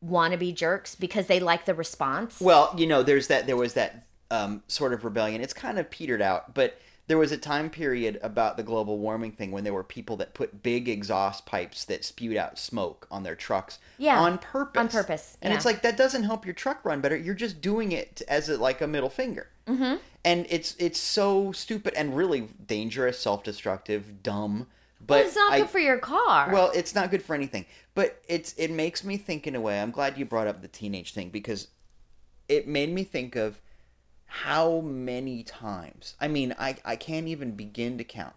[0.02, 2.42] want to be jerks because they like the response.
[2.42, 3.46] Well, you know, there's that.
[3.46, 5.42] There was that um, sort of rebellion.
[5.42, 9.32] It's kind of petered out, but there was a time period about the global warming
[9.32, 13.24] thing when there were people that put big exhaust pipes that spewed out smoke on
[13.24, 14.80] their trucks Yeah, on purpose.
[14.80, 17.18] on purpose, And it's like that doesn't help your truck run better.
[17.18, 19.48] You're just doing it as a, like a middle finger.
[19.68, 19.96] Mm-hmm.
[20.24, 24.68] And it's it's so stupid and really dangerous, self-destructive, dumb.
[25.02, 26.52] But Well, it's not I- good for your car.
[26.54, 29.82] well, it's not good for anything, but it's it makes me think in a way.
[29.82, 31.70] I'm glad you brought up the teenage thing because
[32.48, 33.60] it made me think of
[34.30, 36.16] how many times.
[36.20, 38.36] I mean, I I can't even begin to count.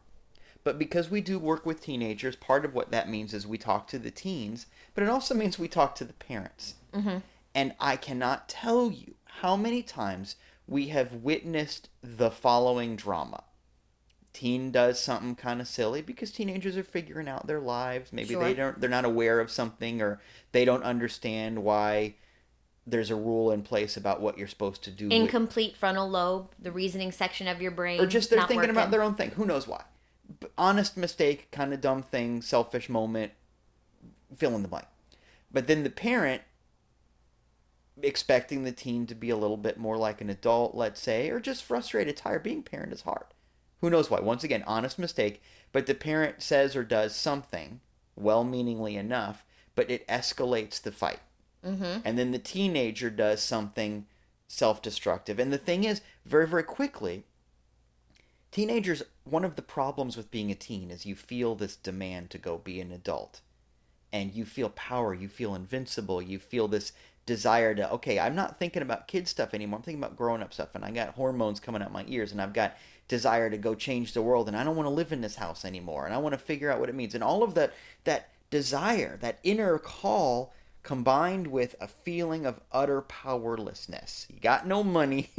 [0.64, 3.88] But because we do work with teenagers, part of what that means is we talk
[3.88, 6.76] to the teens, but it also means we talk to the parents.
[6.94, 7.18] Mm-hmm.
[7.54, 13.44] And I cannot tell you how many times we have witnessed the following drama
[14.32, 18.54] teen does something kind of silly because teenagers are figuring out their lives maybe they
[18.54, 20.20] don't they're not aware of something or
[20.52, 22.14] they don't understand why
[22.86, 26.50] there's a rule in place about what you're supposed to do with- Incomplete frontal lobe,
[26.58, 28.00] the reasoning section of your brain.
[28.00, 29.30] or just they're thinking about their own thing.
[29.32, 29.84] Who knows why?
[30.40, 33.32] But honest mistake kind of dumb thing selfish moment
[34.36, 34.86] fill in the blank.
[35.52, 36.42] But then the parent
[38.02, 41.38] expecting the teen to be a little bit more like an adult let's say or
[41.38, 43.24] just frustrated tired being parent is hard.
[43.80, 44.20] Who knows why?
[44.20, 45.42] Once again honest mistake
[45.72, 47.80] but the parent says or does something
[48.16, 51.20] well-meaningly enough but it escalates the fight
[51.64, 52.00] Mm-hmm.
[52.04, 54.06] and then the teenager does something
[54.48, 55.38] self-destructive.
[55.38, 57.24] And the thing is very very quickly
[58.50, 62.38] teenagers one of the problems with being a teen is you feel this demand to
[62.38, 63.40] go be an adult.
[64.12, 66.92] And you feel power you feel invincible you feel this
[67.24, 69.78] desire to okay i'm not thinking about kid stuff anymore.
[69.78, 72.42] I'm thinking about grown up stuff and i got hormones coming out my ears and
[72.42, 75.20] i've got desire to go change the world and i don't want to live in
[75.20, 77.14] this house anymore and i want to figure out what it means.
[77.14, 77.72] And all of that
[78.04, 84.26] that desire that inner call combined with a feeling of utter powerlessness.
[84.32, 85.30] You got no money,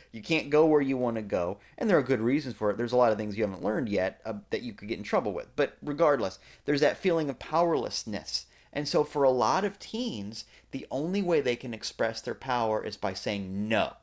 [0.12, 2.76] you can't go where you want to go, and there are good reasons for it.
[2.76, 5.04] There's a lot of things you haven't learned yet uh, that you could get in
[5.04, 5.48] trouble with.
[5.56, 8.46] But regardless, there's that feeling of powerlessness.
[8.72, 12.82] And so for a lot of teens, the only way they can express their power
[12.82, 13.94] is by saying no.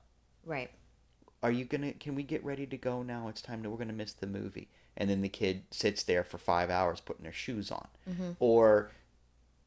[0.46, 0.70] Right.
[1.42, 1.94] Are you gonna?
[1.94, 3.30] Can we get ready to go now?
[3.30, 3.70] It's time to.
[3.70, 7.24] We're gonna miss the movie, and then the kid sits there for five hours putting
[7.24, 7.88] their shoes on,
[8.40, 8.92] or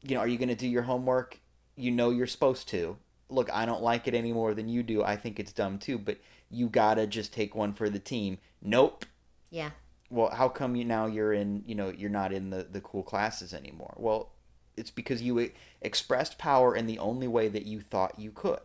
[0.03, 1.39] you know, are you going to do your homework?
[1.75, 2.97] You know you're supposed to.
[3.29, 5.03] Look, I don't like it any more than you do.
[5.03, 8.37] I think it's dumb too, but you got to just take one for the team.
[8.61, 9.05] Nope.
[9.49, 9.71] Yeah.
[10.09, 13.03] Well, how come you now you're in, you know, you're not in the the cool
[13.03, 13.95] classes anymore?
[13.97, 14.31] Well,
[14.77, 15.49] it's because you
[15.81, 18.59] expressed power in the only way that you thought you could.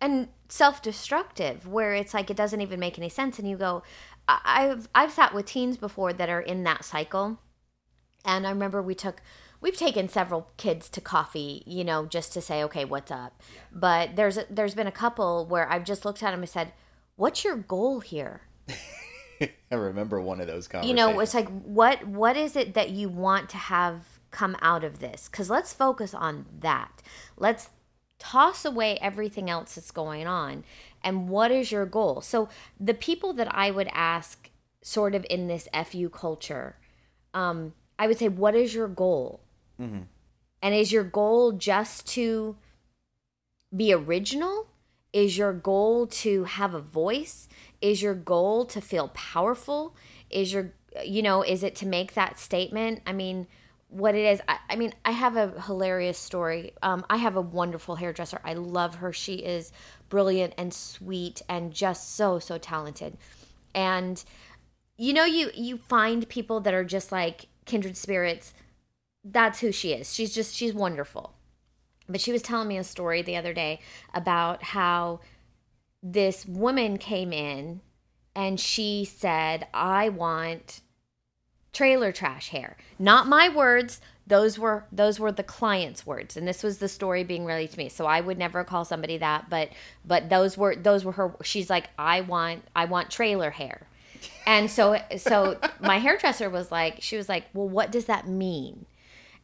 [0.00, 3.82] and self-destructive where it's like it doesn't even make any sense and you go
[4.28, 7.38] i've i've sat with teens before that are in that cycle
[8.24, 9.22] and i remember we took
[9.60, 13.40] we've taken several kids to coffee you know just to say okay what's up?
[13.72, 16.72] But there's a, there's been a couple where i've just looked at them and said
[17.16, 18.42] what's your goal here?
[19.70, 23.08] I remember one of those you know it's like what what is it that you
[23.08, 25.28] want to have come out of this?
[25.28, 27.02] Because let's focus on that.
[27.38, 27.70] Let's
[28.18, 30.64] toss away everything else that's going on.
[31.02, 32.20] And what is your goal?
[32.20, 32.48] So
[32.80, 34.50] the people that i would ask
[34.86, 36.76] sort of in this fu culture
[37.34, 39.40] um, i would say what is your goal
[40.62, 42.56] and is your goal just to
[43.74, 44.68] be original?
[45.12, 47.48] Is your goal to have a voice?
[47.80, 49.94] Is your goal to feel powerful?
[50.30, 50.72] Is your,
[51.04, 53.00] you know, is it to make that statement?
[53.06, 53.46] I mean,
[53.88, 56.72] what it is, I, I mean, I have a hilarious story.
[56.82, 58.40] Um, I have a wonderful hairdresser.
[58.44, 59.12] I love her.
[59.12, 59.72] She is
[60.08, 63.16] brilliant and sweet and just so, so talented.
[63.74, 64.22] And,
[64.96, 68.52] you know, you, you find people that are just like kindred spirits.
[69.28, 70.14] That's who she is.
[70.14, 71.32] She's just, she's wonderful.
[72.08, 73.80] But she was telling me a story the other day
[74.14, 75.20] about how
[76.02, 77.80] this woman came in
[78.36, 80.82] and she said, I want
[81.72, 82.76] trailer trash hair.
[82.98, 84.00] Not my words.
[84.26, 86.36] Those were those were the client's words.
[86.36, 87.88] And this was the story being relayed to me.
[87.88, 89.70] So I would never call somebody that, but
[90.04, 93.86] but those were those were her she's like, I want I want trailer hair.
[94.46, 98.86] And so so my hairdresser was like, she was like, Well, what does that mean?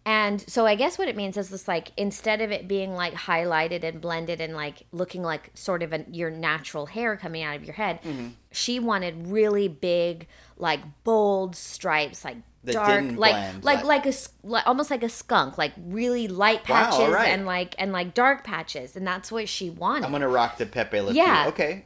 [0.04, 3.14] And so I guess what it means is this like instead of it being like
[3.14, 7.64] highlighted and blended and like looking like sort of your natural hair coming out of
[7.64, 8.28] your head, Mm-hmm.
[8.50, 14.06] she wanted really big like bold stripes like That dark like blend, like like- like
[14.06, 14.12] a
[14.42, 18.42] like, almost like a skunk like really light Wow, patches and like and like dark
[18.42, 20.04] patches and that's what she wanted.
[20.04, 21.22] I'm gonna rock the Pepe Le Pew.
[21.22, 21.44] Yeah.
[21.48, 21.84] Okay.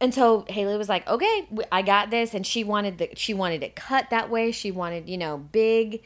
[0.00, 3.62] And so Haley was like, "Okay, I got this." And she wanted the she wanted
[3.62, 4.50] it cut that way.
[4.52, 6.02] She wanted, you know, big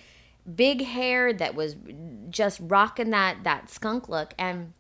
[0.55, 1.77] big hair that was
[2.31, 4.73] just rocking that that skunk look and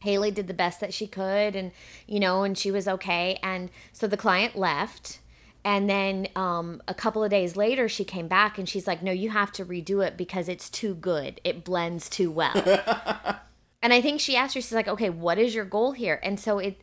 [0.00, 1.72] Haley did the best that she could and
[2.06, 3.38] you know, and she was okay.
[3.42, 5.20] And so the client left
[5.64, 9.12] and then um, a couple of days later she came back and she's like, "No,
[9.12, 11.40] you have to redo it because it's too good.
[11.44, 12.52] It blends too well."
[13.82, 16.38] and I think she asked her she's like, "Okay, what is your goal here?" And
[16.40, 16.80] so it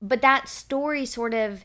[0.00, 1.64] but that story sort of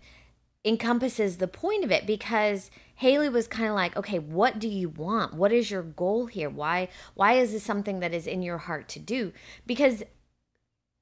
[0.67, 4.89] encompasses the point of it because Haley was kind of like, okay, what do you
[4.89, 5.34] want?
[5.34, 6.49] What is your goal here?
[6.49, 9.32] Why why is this something that is in your heart to do?
[9.65, 10.03] Because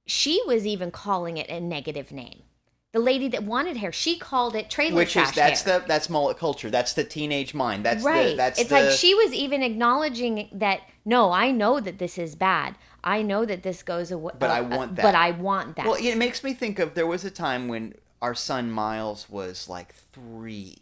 [0.05, 2.43] she was even calling it a negative name.
[2.91, 5.79] The lady that wanted hair, she called it trailer Which trash is that's hair.
[5.79, 6.69] the that's mullet culture.
[6.69, 7.83] That's the teenage mind.
[7.85, 8.29] That's right.
[8.31, 12.17] the that's it's the like she was even acknowledging that no, I know that this
[12.17, 12.75] is bad.
[13.03, 14.33] I know that this goes away.
[14.39, 15.01] But uh, I uh, want that.
[15.01, 15.85] But I want that.
[15.85, 17.95] Well, it makes me think of there was a time when
[18.25, 20.79] our son Miles was like three.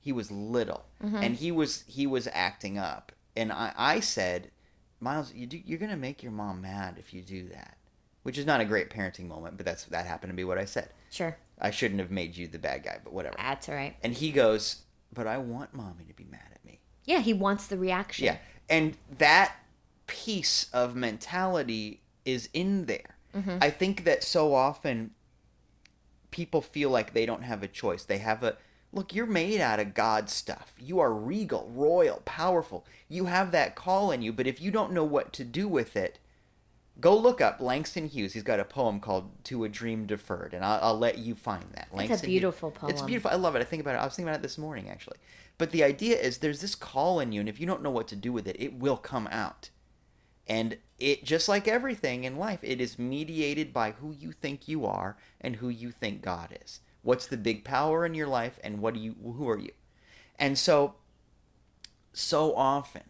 [0.00, 1.16] He was little, Mm-hmm.
[1.24, 4.50] and he was he was acting up, and I, I said,
[5.00, 7.76] Miles, you do, you're gonna make your mom mad if you do that,
[8.22, 10.64] which is not a great parenting moment, but that's that happened to be what I
[10.64, 10.88] said.
[11.10, 11.36] sure.
[11.60, 13.36] I shouldn't have made you the bad guy, but whatever.
[13.38, 13.94] That's all right.
[14.02, 16.80] And he goes, but I want mommy to be mad at me.
[17.04, 18.24] Yeah, he wants the reaction.
[18.26, 18.38] Yeah.
[18.68, 19.54] And that
[20.08, 23.10] piece of mentality is in there.
[23.60, 25.10] I think that so often
[26.34, 28.02] people feel like they don't have a choice.
[28.02, 28.56] They have a
[28.92, 30.74] look, you're made out of God stuff.
[30.78, 32.84] You are regal, royal, powerful.
[33.08, 35.96] You have that call in you, but if you don't know what to do with
[35.96, 36.18] it,
[37.00, 38.32] go look up Langston Hughes.
[38.32, 41.64] He's got a poem called "To a Dream Deferred," and I'll, I'll let you find
[41.74, 41.88] that.
[42.10, 43.30] It's a beautiful Hughes- It's beautiful.
[43.30, 43.60] I love it.
[43.60, 43.98] I think about it.
[43.98, 45.18] I was thinking about it this morning actually.
[45.56, 48.08] But the idea is, there's this call in you, and if you don't know what
[48.08, 49.70] to do with it, it will come out.
[50.48, 54.86] And it just like everything in life, it is mediated by who you think you
[54.86, 56.80] are and who you think God is.
[57.02, 59.14] What's the big power in your life, and what do you?
[59.22, 59.72] Who are you?
[60.38, 60.94] And so,
[62.12, 63.02] so often,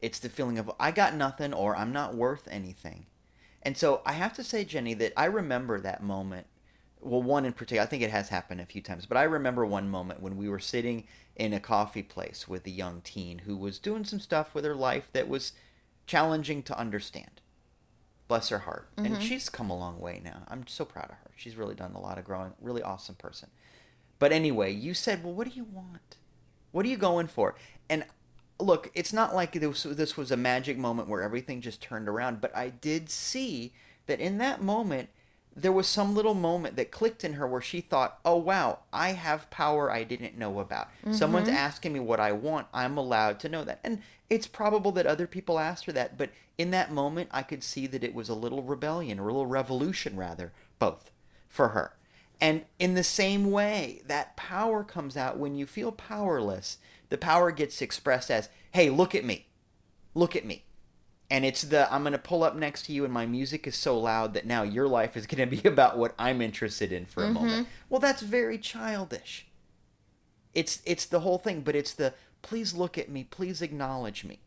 [0.00, 3.06] it's the feeling of I got nothing or I'm not worth anything.
[3.62, 6.46] And so I have to say, Jenny, that I remember that moment.
[7.00, 9.66] Well, one in particular, I think it has happened a few times, but I remember
[9.66, 13.56] one moment when we were sitting in a coffee place with a young teen who
[13.56, 15.52] was doing some stuff with her life that was
[16.12, 17.40] challenging to understand.
[18.28, 18.90] Bless her heart.
[18.98, 19.20] And mm-hmm.
[19.22, 20.42] she's come a long way now.
[20.46, 21.30] I'm so proud of her.
[21.36, 22.52] She's really done a lot of growing.
[22.60, 23.48] Really awesome person.
[24.18, 26.18] But anyway, you said, well, what do you want?
[26.70, 27.54] What are you going for?
[27.88, 28.04] And
[28.60, 32.42] look, it's not like this, this was a magic moment where everything just turned around,
[32.42, 33.72] but I did see
[34.04, 35.08] that in that moment,
[35.54, 39.12] there was some little moment that clicked in her where she thought, oh, wow, I
[39.12, 40.88] have power I didn't know about.
[41.10, 41.56] Someone's mm-hmm.
[41.56, 42.68] asking me what I want.
[42.72, 43.80] I'm allowed to know that.
[43.84, 47.62] And it's probable that other people asked her that, but in that moment, I could
[47.62, 51.10] see that it was a little rebellion, or a little revolution, rather, both,
[51.48, 51.96] for her.
[52.40, 56.78] And in the same way, that power comes out when you feel powerless.
[57.08, 59.46] The power gets expressed as, hey, look at me.
[60.14, 60.64] Look at me.
[61.32, 63.74] And it's the, I'm going to pull up next to you, and my music is
[63.74, 67.06] so loud that now your life is going to be about what I'm interested in
[67.06, 67.34] for a mm-hmm.
[67.34, 67.68] moment.
[67.88, 69.46] Well, that's very childish.
[70.52, 74.40] It's it's the whole thing, but it's the please look at me, please acknowledge me.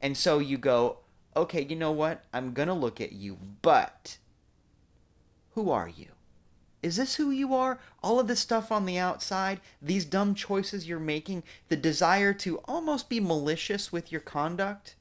[0.00, 1.00] And so you go,
[1.36, 2.24] okay, you know what?
[2.32, 4.16] I'm going to look at you, but
[5.50, 6.06] who are you?
[6.82, 7.78] Is this who you are?
[8.02, 12.56] All of this stuff on the outside, these dumb choices you're making, the desire to
[12.60, 14.96] almost be malicious with your conduct?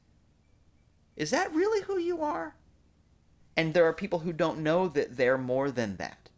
[1.22, 2.56] Is that really who you are?
[3.56, 6.30] And there are people who don't know that they're more than that.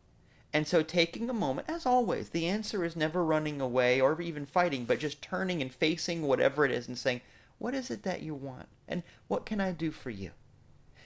[0.51, 4.45] And so taking a moment, as always, the answer is never running away or even
[4.45, 7.21] fighting, but just turning and facing whatever it is and saying,
[7.59, 8.67] what is it that you want?
[8.85, 10.31] And what can I do for you?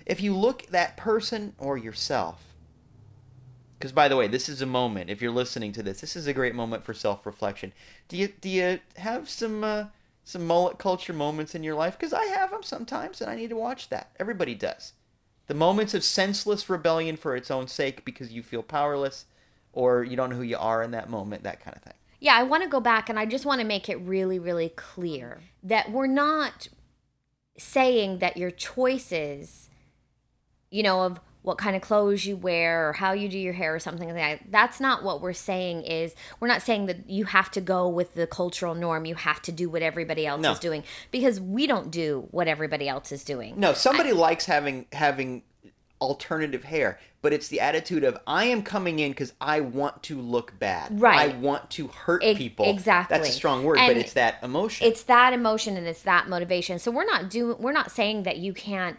[0.08, 2.56] If you look at that person or yourself,
[3.78, 5.12] because by the way, this is a moment.
[5.12, 7.74] If you're listening to this, this is a great moment for self-reflection.
[8.08, 9.86] Do you do you have some uh,
[10.28, 11.98] some mullet culture moments in your life?
[11.98, 14.12] Because I have them sometimes, and I need to watch that.
[14.20, 14.92] Everybody does.
[15.48, 19.26] The moments of senseless rebellion for its own sake because you feel powerless,
[19.72, 21.94] or you don't know who you are in that moment, that kind of thing.
[22.20, 24.70] Yeah, I want to go back and I just want to make it really, really
[24.70, 26.68] clear that we're not
[27.58, 29.70] saying that your choices,
[30.70, 33.73] you know, of what kind of clothes you wear or how you do your hair
[33.73, 34.51] or something like that.
[34.51, 38.15] That's not what we're saying is we're not saying that you have to go with
[38.15, 39.05] the cultural norm.
[39.05, 40.51] You have to do what everybody else No.
[40.51, 43.57] is doing because we don't do what everybody else is doing.
[43.57, 45.43] No, somebody likes having having
[46.01, 50.19] alternative hair, but it's the attitude of I am coming in because I want to
[50.19, 50.99] look bad.
[50.99, 51.31] Right.
[51.31, 52.65] I want to hurt people.
[52.69, 53.17] exactly.
[53.17, 54.86] That's a strong word, but it's that emotion.
[54.86, 56.77] it's that emotion and it's that motivation.
[56.77, 58.97] So we're not doing we're not saying that you can't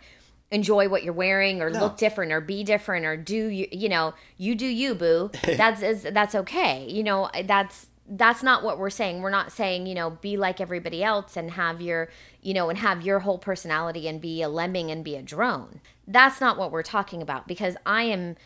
[0.51, 1.81] enjoy what you're wearing or No.
[1.81, 5.31] look different or be different or do you you know, you do you boo.
[5.45, 6.87] That's is that's okay.
[6.89, 9.21] You know, that's that's not what we're saying.
[9.21, 12.09] We're not saying, you know, be like everybody else and have your,
[12.41, 15.83] you know, and have your whole personality and be a lemming and be a drone.
[16.07, 18.37] That's not what we're talking about because I am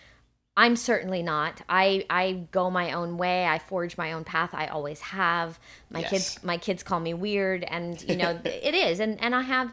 [0.56, 1.62] I'm certainly not.
[1.68, 3.46] I I go my own way.
[3.46, 4.50] I forge my own path.
[4.52, 5.60] I always have.
[5.90, 6.10] My Yes.
[6.10, 9.72] kids my kids call me weird and you know it is and and I have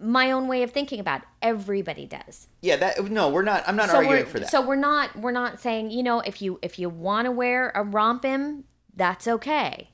[0.00, 1.28] my own way of thinking about it.
[1.42, 2.48] everybody does.
[2.62, 4.50] yeah, that no, we're not I'm not so arguing for that.
[4.50, 7.70] so we're not we're not saying, you know, if you if you want to wear
[7.70, 9.90] a RompHim, that's okay.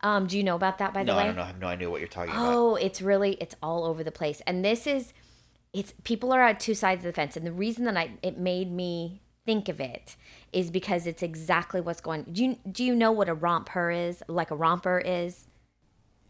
[0.00, 1.18] Um do you know about that by the way?
[1.18, 1.22] no.
[1.22, 1.42] I don't know.
[1.42, 2.54] I have no idea what you're talking about.
[2.54, 4.40] Oh, it's really it's all over the place.
[4.46, 5.12] And this is
[5.72, 7.36] it's people are at two sides of the fence.
[7.36, 10.16] And the reason that I it made me think of it
[10.52, 14.22] is because it's exactly what's going do you do you know what a romper is?
[14.28, 15.48] Like a romper is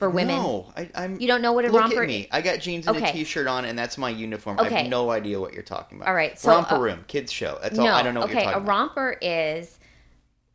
[0.02, 0.36] for women?
[0.36, 1.20] No, I, I'm.
[1.20, 2.28] You don't know what a look romper at me.
[2.32, 3.12] I got jeans and a Okay.
[3.12, 4.58] t-shirt on, and that's my uniform.
[4.58, 4.82] I Okay.
[4.82, 6.08] have no idea what you're talking about.
[6.08, 7.58] All right, so, romper uh, room, kids show.
[7.62, 7.86] That's all.
[7.86, 8.40] I don't know what okay.
[8.40, 8.68] you're A talking about.
[8.70, 9.78] romper is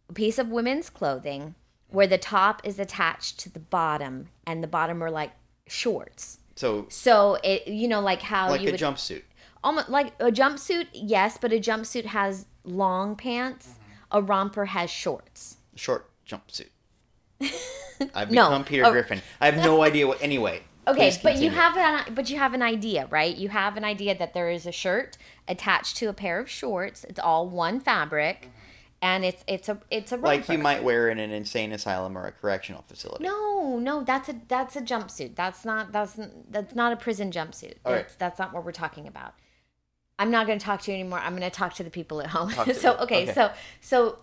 [0.09, 1.55] a piece of women's clothing
[1.89, 5.31] where the top is attached to the bottom, and the bottom are like
[5.67, 6.39] shorts.
[6.55, 9.21] So So it, you know, like how like you a would jumpsuit.
[9.63, 13.67] almost like a jumpsuit, yes, but a jumpsuit has long pants.
[13.67, 14.17] Mm-hmm.
[14.17, 15.57] A romper has shorts.
[15.75, 16.69] short jumpsuit.
[18.13, 19.21] I've No, become Peter a- Griffin.
[19.41, 20.21] I have no idea what.
[20.21, 20.61] Anyway.
[20.87, 23.35] Okay, but you have an but you have an idea, right?
[23.35, 27.03] You have an idea that there is a shirt attached to a pair of shorts.
[27.03, 28.49] It's all one fabric,
[29.01, 32.25] and it's it's a it's a like you might wear in an insane asylum or
[32.25, 33.25] a correctional facility.
[33.25, 35.35] No, no, that's a that's a jumpsuit.
[35.35, 36.17] That's not that's
[36.49, 37.73] that's not a prison jumpsuit.
[37.85, 38.03] All right.
[38.03, 39.33] That's that's not what we're talking about.
[40.17, 41.19] I'm not going to talk to you anymore.
[41.19, 42.51] I'm going to talk to the people at home.
[42.75, 43.33] So okay, Okay.
[43.33, 44.19] so so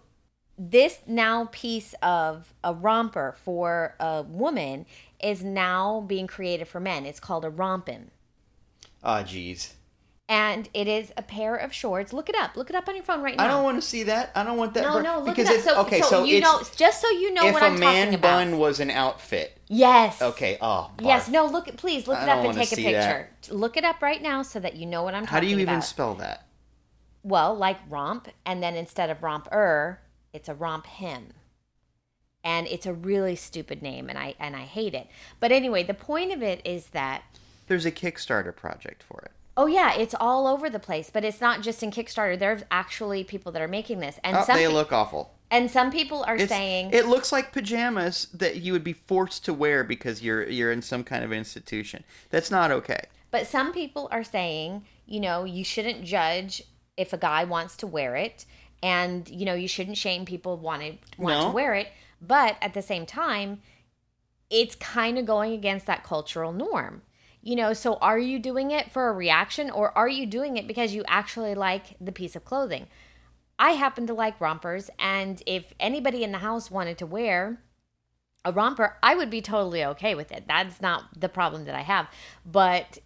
[0.58, 4.86] this now piece of a romper for a woman
[5.22, 7.06] is now being created for men.
[7.06, 8.08] It's called a RompHim.
[9.02, 9.72] Ah, jeez.
[10.26, 12.12] And it is a pair of shorts.
[12.14, 12.56] Look it up.
[12.56, 13.44] Look it up on your phone right now.
[13.44, 14.30] I don't want to see that.
[14.34, 14.82] I don't want that.
[14.84, 15.56] No, bur- no, look because it up.
[15.56, 16.00] it's So, okay.
[16.00, 18.14] so, So, you it's know, just so you know if what a I'm man talking
[18.14, 18.38] about.
[18.38, 19.58] bun was an outfit.
[19.68, 20.22] yes.
[20.22, 20.56] Okay.
[20.62, 20.90] Oh.
[21.00, 23.28] Yes, no, look at please look I it up and take a picture.
[23.50, 25.36] Look it up right now so that you know what I'm How talking about.
[25.36, 25.84] How do you even about.
[25.84, 26.46] spell that?
[27.22, 30.00] well, like romp, and then instead of romper,
[30.34, 31.28] it's a romp him.
[32.42, 35.06] And it's a really stupid name and I and I hate it.
[35.40, 37.22] But anyway, the point of it is that
[37.68, 39.30] There's a Kickstarter project for it.
[39.56, 42.38] oh yeah, it's all over the place, but it's not just in Kickstarter.
[42.38, 44.18] There's actually people that are making this.
[44.22, 45.32] And Oh, some they pe- look awful.
[45.50, 49.44] and some people are It's- saying it looks like pajamas that you would be forced
[49.46, 52.04] to wear because you're you're in some kind of institution.
[52.28, 53.04] That's not okay.
[53.30, 56.62] But some people are saying, you know, you shouldn't judge
[56.98, 58.44] if a guy wants to wear it,
[58.84, 61.46] and you know, you shouldn't shame people wanted want No.
[61.48, 61.88] to wear it.
[62.20, 63.62] But at the same time,
[64.50, 67.02] it's kind of going against that cultural norm.
[67.40, 70.66] You know, so are you doing it for a reaction, or are you doing it
[70.66, 72.86] because you actually like the piece of clothing?
[73.58, 77.60] I happen to like rompers, and if anybody in the house wanted to wear
[78.44, 80.44] a romper, I would be totally okay with it.
[80.46, 82.08] That's not the problem that I have.
[82.44, 82.98] But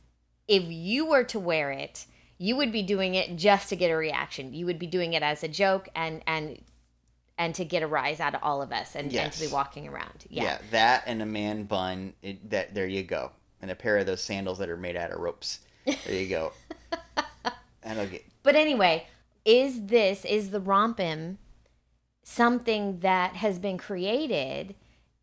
[0.48, 2.06] if you were to wear it,
[2.38, 4.54] you would be doing it just to get a reaction.
[4.54, 6.60] You would be doing it as a joke and and
[7.36, 9.86] and to get a rise out of all of us and, and to be walking
[9.86, 10.26] around.
[10.28, 10.44] Yeah.
[10.44, 12.14] Yeah, that and a man bun.
[12.22, 15.10] It, that there you go, and a pair of those sandals that are made out
[15.10, 15.60] of ropes.
[15.84, 16.52] There you go.
[17.82, 19.06] and I'll get But anyway,
[19.44, 21.36] is this is the RompHim
[22.22, 24.74] something that has been created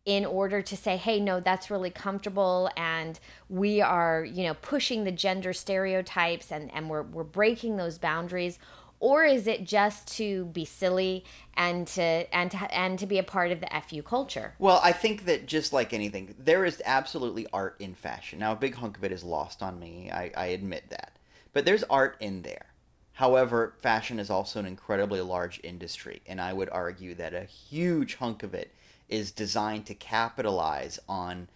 [0.06, 5.02] in order to say, hey, no, that's really comfortable and we are, you know, pushing
[5.02, 8.58] the gender stereotypes and, and we're we're breaking those boundaries?
[8.98, 12.02] Or is it just to be silly and to
[12.34, 14.54] and to and to be a part of the FU culture?
[14.58, 18.38] Well, I think that just like anything, there is absolutely art in fashion.
[18.38, 20.10] Now, a big hunk of it is lost on me.
[20.10, 21.18] I, I admit that.
[21.52, 22.66] But there's art in there.
[23.12, 28.16] However, fashion is also an incredibly large industry, and I would argue that a huge
[28.16, 28.72] hunk of it
[29.08, 31.48] is designed to capitalize on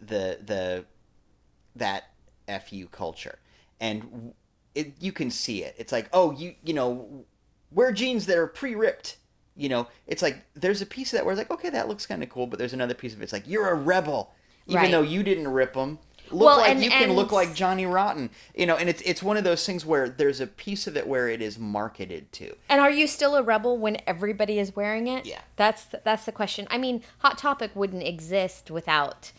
[0.00, 0.84] the the
[1.76, 2.04] that
[2.68, 3.38] fu culture,
[3.80, 4.32] and
[4.74, 5.74] it you can see it.
[5.78, 7.24] It's like, oh, you you know,
[7.70, 9.16] wear jeans that are pre-ripped
[9.56, 12.06] you know, it's like there's a piece of that where it's like, okay, that looks
[12.06, 14.32] kind of cool, but there's another piece of it, it's like you're a rebel,
[14.66, 14.90] even Right.
[14.90, 15.98] though you didn't rip them.
[16.30, 19.02] Look Well, like and- you can and- look like Johnny Rotten, you know, and it's
[19.02, 22.32] it's one of those things where there's a piece of it where it is marketed
[22.32, 22.56] to.
[22.68, 25.26] And are you still a rebel when everybody is wearing it?
[25.26, 25.40] Yeah.
[25.56, 26.66] That's that's the question.
[26.70, 29.32] I mean, Hot Topic wouldn't exist without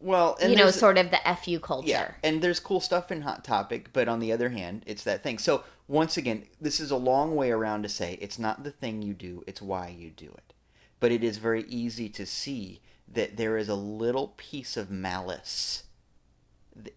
[0.00, 1.88] Well, you know sort of the fu culture.
[1.88, 5.22] Yeah, and there's cool stuff in Hot Topic, but on the other hand, it's that
[5.22, 5.38] thing.
[5.38, 9.02] So once again, this is a long way around to say it's not the thing
[9.02, 10.52] you do; it's why you do it.
[11.00, 15.84] But it is very easy to see that there is a little piece of malice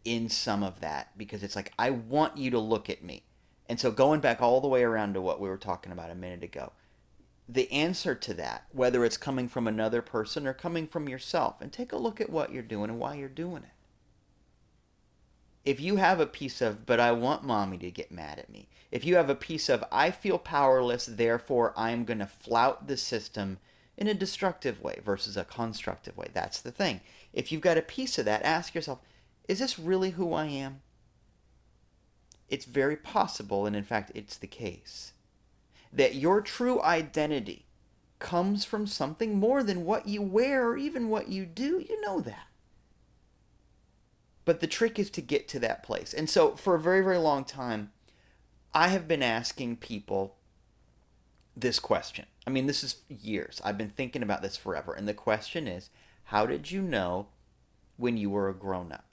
[0.04, 3.24] in some of that because it's like I want you to look at me.
[3.68, 6.16] And so going back all the way around to what we were talking about a
[6.16, 6.72] minute ago,
[7.48, 11.72] the answer to that, whether it's coming from another person or coming from yourself, and
[11.72, 13.70] take a look at what you're doing and why you're doing it.
[15.66, 18.70] If you have a piece of but i want mommy to get mad at me.
[18.92, 22.98] If you have a piece of i feel powerless therefore i'm going to flout the
[22.98, 23.60] system
[23.98, 27.02] in a destructive way versus a constructive way that's the thing.
[27.34, 29.00] If you've got a piece of that ask yourself
[29.50, 30.82] is this really who i am
[32.48, 35.12] it's very possible and in fact it's the case
[35.92, 37.66] that your true identity
[38.20, 42.22] comes from something more than what you wear or even what you do you know
[42.22, 42.50] that
[44.50, 46.12] but the trick is to get to that place.
[46.12, 47.92] And so for a very, very long time,
[48.74, 50.38] I have been asking people
[51.56, 52.26] this question.
[52.48, 53.62] I mean, this is years.
[53.64, 54.92] I've been thinking about this forever.
[54.92, 55.92] And the question is
[56.24, 57.28] how did you know
[57.98, 59.09] when you were a grown up?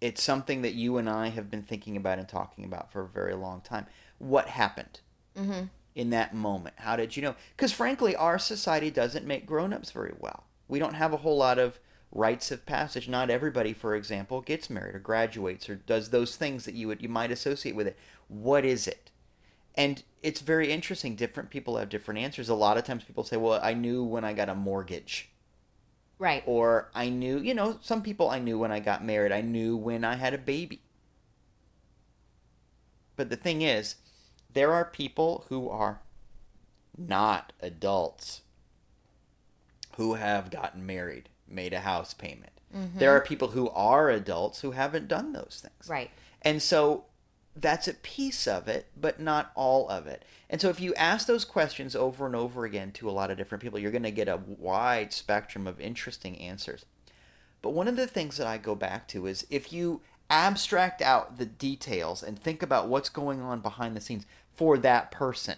[0.00, 3.08] It's something that you and I have been thinking about and talking about for a
[3.08, 3.86] very long time.
[4.18, 5.00] What happened
[5.36, 5.66] Mm-hmm.
[5.94, 6.74] in that moment?
[6.78, 7.34] How did you know?
[7.56, 10.44] Because frankly, our society doesn't make grown ups very well.
[10.66, 11.78] We don't have a whole lot of
[12.10, 13.08] rites of passage.
[13.08, 17.02] Not everybody, for example, gets married or graduates or does those things that you would
[17.02, 17.96] you might associate with it.
[18.28, 19.10] What is it?
[19.74, 21.14] And it's very interesting.
[21.14, 22.48] Different people have different answers.
[22.48, 25.30] A lot of times people say, "Well, I knew when I got a mortgage."
[26.18, 26.42] Right.
[26.46, 29.32] Or I knew, you know, some people I knew when I got married.
[29.32, 30.82] I knew when I had a baby.
[33.16, 33.96] But the thing is,
[34.52, 36.00] there are people who are
[36.96, 38.42] not adults
[39.96, 42.52] who have gotten married, made a house payment.
[42.70, 43.04] There mm-hmm.
[43.04, 45.88] are people who are adults who haven't done those things.
[45.88, 46.10] Right.
[46.42, 47.04] And so
[47.60, 50.24] that's a piece of it, but not all of it.
[50.48, 53.36] And so if you ask those questions over and over again to a lot of
[53.36, 56.84] different people, you're going to get a wide spectrum of interesting answers.
[57.60, 60.00] But one of the things that I go back to is if you
[60.30, 65.10] abstract out the details and think about what's going on behind the scenes for that
[65.10, 65.56] person.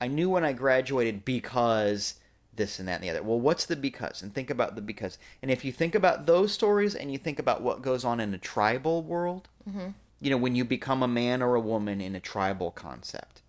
[0.00, 2.14] I knew when I graduated because
[2.54, 3.22] this and that and the other.
[3.22, 4.22] Well, what's the because?
[4.22, 5.18] And think about the because.
[5.42, 8.32] And if you think about those stories and you think about what goes on in
[8.32, 9.88] a tribal world, mm-hmm.
[10.20, 13.42] You know, when you become a man or a woman in a tribal concept,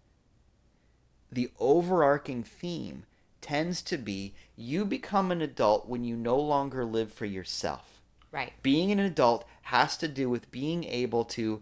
[1.32, 3.04] the overarching theme
[3.42, 8.00] tends to be you become an adult when you no longer live for yourself.
[8.32, 8.54] Right.
[8.62, 11.62] Being an adult has to do with being able to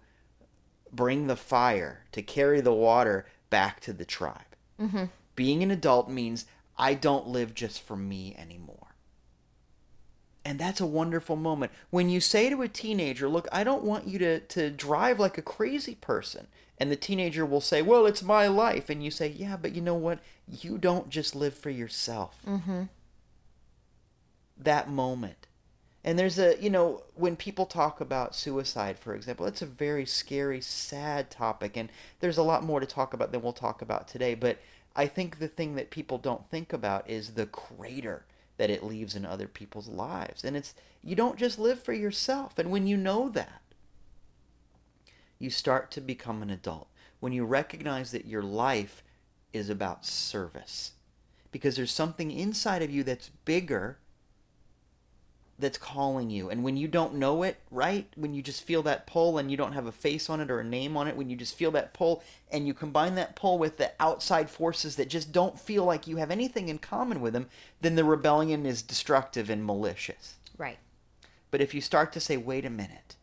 [0.91, 4.55] bring the fire, to carry the water back to the tribe.
[4.79, 5.05] Mm-hmm.
[5.35, 6.45] Being an adult means
[6.77, 8.78] I don't live just for me anymore.
[10.45, 11.71] And that's a wonderful moment.
[11.89, 15.37] When you say to a teenager, Look, I don't want you to, to drive like
[15.37, 16.47] a crazy person.
[16.77, 18.89] And the teenager will say, Well, it's my life.
[18.89, 20.19] And you say, Yeah, but you know what?
[20.47, 22.41] You don't just live for yourself.
[22.47, 22.83] Mm-hmm.
[24.57, 25.47] That moment.
[26.03, 30.05] And there's a, you know, when people talk about suicide, for example, it's a very
[30.05, 31.75] scary, sad topic.
[31.75, 31.89] And
[32.21, 34.33] there's a lot more to talk about than we'll talk about today.
[34.33, 34.59] But
[34.95, 38.23] I think the thing that people don't think about is the crater
[38.59, 40.43] that it leaves in other people's lives.
[40.43, 42.59] And it's, you don't just live for yourself.
[42.59, 43.61] And when you know that,
[45.39, 46.89] you start to become an adult.
[47.21, 49.01] When you recognize that your life
[49.53, 50.91] is about service.
[51.53, 53.97] Because there's something inside of you that's bigger
[55.59, 56.49] that's calling you.
[56.49, 58.07] And when you don't know it, right?
[58.15, 60.59] When you just feel that pull and you don't have a face on it or
[60.59, 63.59] a name on it, when you just feel that pull and you combine that pull
[63.59, 67.33] with the outside forces that just don't feel like you have anything in common with
[67.33, 67.47] them,
[67.81, 70.35] then the rebellion is destructive and malicious.
[70.57, 70.79] Right.
[71.51, 73.15] But if you start to say, wait a minute,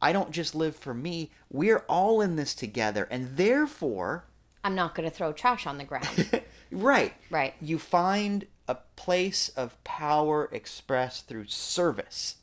[0.00, 3.08] I don't just live for me, we're all in this together.
[3.10, 4.24] And therefore,
[4.62, 6.42] I'm not going to throw trash on the ground.
[6.72, 7.14] right.
[7.30, 7.54] Right.
[7.60, 12.36] You find a place of power expressed through service,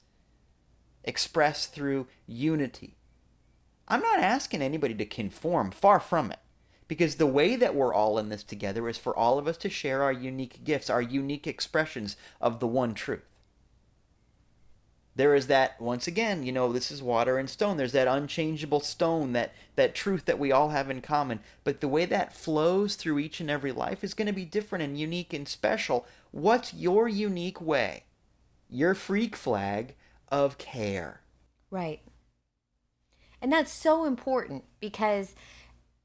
[1.04, 2.96] expressed through unity.
[3.88, 6.40] I'm not asking anybody to conform, far from it.
[6.88, 9.70] Because the way that we're all in this together is for all of us to
[9.70, 13.24] share our unique gifts, our unique expressions of the one truth
[15.16, 17.78] there is that once again you know this is water and stone.
[17.78, 21.40] There's that unchangeable stone that that truth that we all have in common.
[21.64, 24.84] But the way that flows through each and every life is going to be different
[24.84, 26.06] and unique and special.
[26.32, 28.04] What's your unique way?
[28.70, 29.96] Your freak flag
[30.30, 31.22] of care.
[31.72, 32.02] Right.
[33.42, 35.34] And that's so important because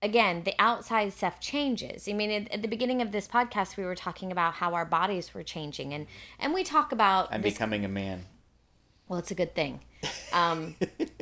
[0.03, 2.09] again the outside stuff changes.
[2.09, 5.35] I mean at, the beginning of this podcast we were talking about how our bodies
[5.35, 6.07] were changing and
[6.39, 8.27] and we talk about i'm this, becoming a man
[9.11, 9.81] well, it's a good thing.
[10.33, 10.77] Um,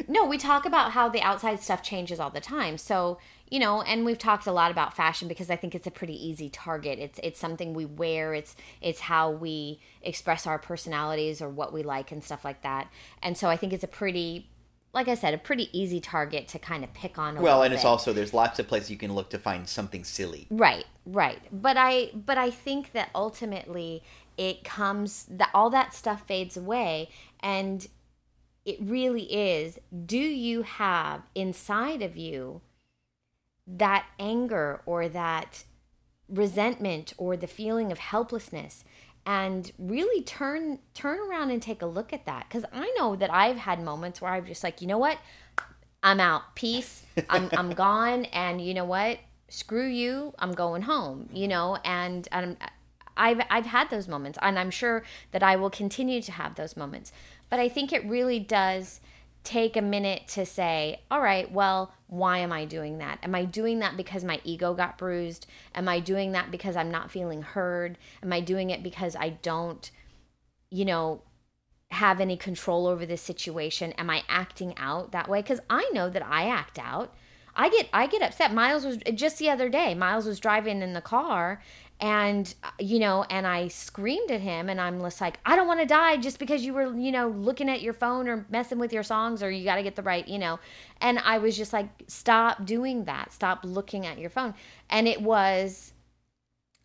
[0.08, 2.76] no, we talk about how the outside stuff changes all the time.
[2.76, 3.18] So,
[3.50, 6.14] you know, and we've talked a lot about fashion because I think it's a pretty
[6.14, 6.98] easy target.
[6.98, 8.34] It's it's something we wear.
[8.34, 12.88] It's it's how we express our personalities or what we like and stuff like that.
[13.22, 14.50] And so I think it's a pretty
[14.92, 17.40] like I said, a pretty easy target to kind of pick on.
[17.40, 17.76] well, and bit.
[17.76, 20.46] it's also there's lots of places you can look to find something silly.
[20.50, 21.40] Right, right.
[21.50, 24.02] But I, but I think that ultimately
[24.38, 27.10] it comes that all that stuff fades away,
[27.40, 27.88] and
[28.64, 32.60] it really is do you have inside of you
[33.66, 35.64] that anger or that
[36.28, 38.84] resentment or the feeling of helplessness?
[39.26, 42.46] And really turn turn around and take a look at that.
[42.48, 45.18] Because i know that i've had moments where i'm just like you know what?
[46.02, 46.54] I'm out.
[46.54, 47.04] Peace.
[47.28, 48.26] I'm, I'm gone.
[48.26, 49.18] And you know what?
[49.48, 50.34] Screw you.
[50.38, 51.78] I'm going home you know?
[51.84, 52.56] And, and
[53.18, 55.02] I've, I've had those moments and i'm sure
[55.32, 57.12] that i will continue to have those moments
[57.50, 59.00] but I think it really does
[59.44, 63.18] take a minute to say, all right, well, why am I doing that?
[63.22, 65.46] Am I doing that because my ego got bruised?
[65.74, 67.96] Am I doing that because I'm not feeling heard?
[68.22, 69.90] Am I doing it because I don't,
[70.70, 71.22] you know,
[71.90, 73.92] have any control over this situation?
[73.92, 75.40] Am I acting out that way?
[75.40, 77.14] Because I know that I act out.
[77.56, 78.54] I get I get upset.
[78.54, 79.94] Miles was just the other day.
[79.94, 81.60] Miles was driving in the car
[82.00, 85.80] and you know and i screamed at him and i'm just like i don't want
[85.80, 88.92] to die just because you were you know looking at your phone or messing with
[88.92, 90.58] your songs or you got to get the right you know.
[91.00, 93.32] And i was just like stop doing that.
[93.32, 94.54] Stop looking at your phone.
[94.90, 95.92] And it was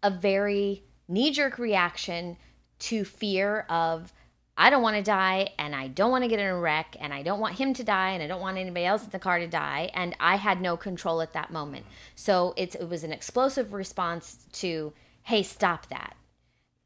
[0.01, 2.37] a very knee-jerk reaction
[2.79, 4.13] to fear of
[4.55, 7.11] I don't want to die and I don't want to get in a wreck and
[7.11, 9.39] I don't want him to die and I don't want anybody else in the car
[9.39, 9.89] to die.
[9.95, 11.85] And I had no control at that moment.
[12.15, 14.93] So it was an explosive response to
[15.23, 16.15] hey, stop that.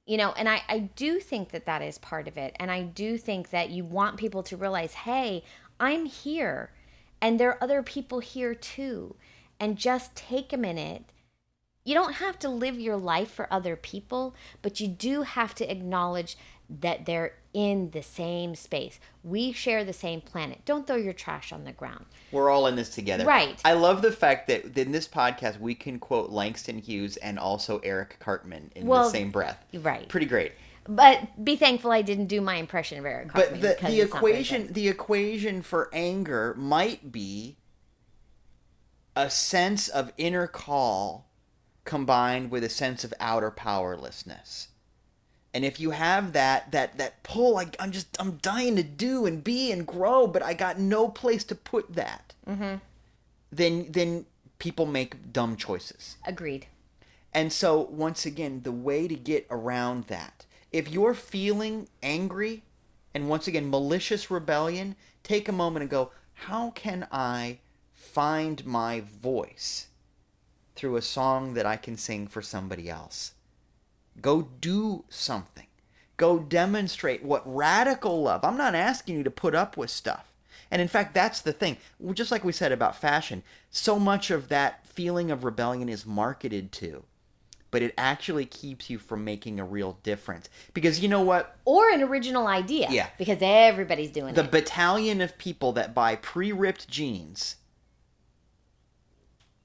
[0.06, 2.56] You know, and I, I do think that that is part of it.
[2.60, 5.44] And I do think that you want people to realize, hey,
[5.80, 6.72] I'm here
[7.22, 9.16] and there are other people here too.
[9.60, 11.04] And just take a minute.
[11.84, 15.70] You don't have to live your life for other people, but you do have to
[15.70, 16.38] acknowledge
[16.70, 19.00] that they're in the same space.
[19.24, 20.60] We share the same planet.
[20.64, 22.06] Don't throw your trash on the ground.
[22.32, 23.26] We're all in this together.
[23.26, 23.60] Right.
[23.66, 27.80] I love the fact that in this podcast we can quote Langston Hughes and also
[27.80, 29.66] Eric Cartman in well, the same breath.
[29.74, 30.08] Right.
[30.08, 30.52] Pretty great.
[30.88, 33.60] But be thankful I didn't do my impression of Eric Cartman.
[33.60, 37.58] But the, the equation the equation for anger might be
[39.16, 41.32] a sense of inner call
[41.86, 44.68] combined with a sense of outer powerlessness
[45.58, 49.26] and if you have that that that pull like i'm just i'm dying to do
[49.26, 52.36] and be and grow but i got no place to put that.
[52.48, 52.76] Mm-hmm.
[53.52, 54.28] then then
[54.60, 56.18] people make dumb choices.
[56.26, 56.68] Agreed.
[57.34, 60.46] And so once again the way to get around that.
[60.72, 62.64] If you're feeling angry
[63.16, 67.58] and once again malicious rebellion take a moment and go how can i
[67.96, 69.88] find my voice
[70.76, 73.34] through a song that i can sing for somebody else
[74.22, 75.68] Go do something.
[76.18, 78.44] Go demonstrate what radical love.
[78.44, 80.34] I'm not asking you to put up with stuff.
[80.72, 81.78] And in fact, that's the thing.
[82.14, 86.72] Just like we said about fashion, so much of that feeling of rebellion is marketed
[86.74, 87.04] to,
[87.72, 90.50] but it actually keeps you from making a real difference.
[90.74, 91.56] Because you know what?
[91.64, 92.88] Or an original idea.
[92.90, 93.08] Yeah.
[93.18, 94.44] Because everybody's doing the it.
[94.46, 97.58] The battalion of people that buy pre ripped jeans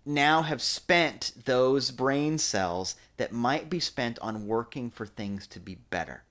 [0.05, 5.61] now have spent those brain cells that might be spent on working for things to
[5.61, 6.25] be better.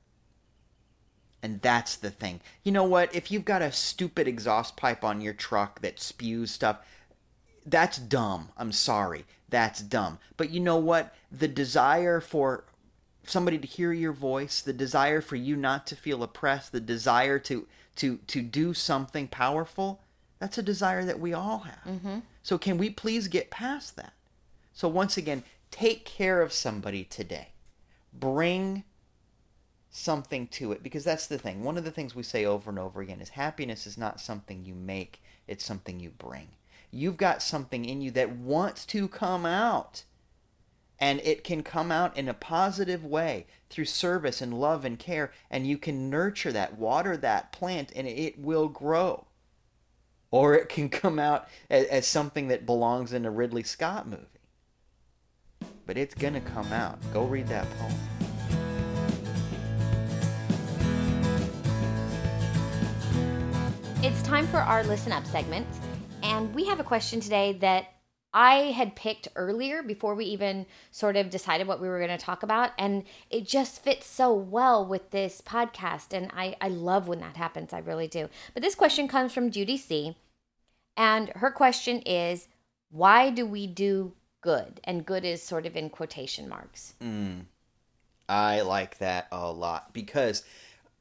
[1.44, 2.42] And that's the thing.
[2.64, 3.14] You know what?
[3.16, 6.78] If you've got a stupid exhaust pipe on your truck that spews stuff,
[7.66, 8.50] that's dumb.
[8.58, 9.26] I'm sorry.
[9.50, 10.20] That's dumb.
[10.38, 11.14] But you know what?
[11.32, 12.66] The desire for
[13.24, 17.40] somebody to hear your voice, the desire for you not to feel oppressed, the desire
[17.40, 17.68] to
[17.98, 20.02] to to do something powerful,
[20.42, 21.84] that's a desire that we all have.
[21.88, 22.20] Mm-hmm.
[22.42, 24.14] So can we please get past that?
[24.74, 27.50] So once again, take care of somebody today.
[28.12, 28.84] Bring
[29.92, 31.64] something to it because that's the thing.
[31.64, 34.66] One of the things we say over and over again is happiness is not something
[34.66, 36.48] you make, it's something you bring.
[36.90, 40.06] You've got something in you that wants to come out.
[40.98, 45.32] And it can come out in a positive way through service and love and care.
[45.52, 49.28] And you can nurture that, water that plant, and it will grow.
[50.32, 54.26] Or it can come out as, as something that belongs in a Ridley Scott movie.
[55.86, 57.00] But it's going to come out.
[57.14, 57.94] Go read that poem.
[64.04, 65.68] It's time for our listen up segment.
[66.24, 68.01] And we have a question today that
[68.34, 72.24] I had picked earlier before we even sort of decided what we were going to
[72.24, 72.72] talk about.
[72.78, 76.14] And it just fits so well with this podcast.
[76.14, 77.74] And I, I love when that happens.
[77.74, 78.30] I really do.
[78.54, 80.16] But this question comes from Judy C.
[80.96, 82.48] And her question is
[82.90, 84.80] why do we do good?
[84.84, 86.94] And good is sort of in quotation marks.
[87.02, 87.46] Mm.
[88.30, 90.44] I like that a lot because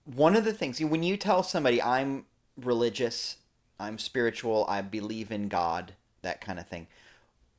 [0.05, 2.25] one of the things when you tell somebody I'm
[2.57, 3.37] religious,
[3.79, 6.89] I'm spiritual, I believe in God, that kind of thing.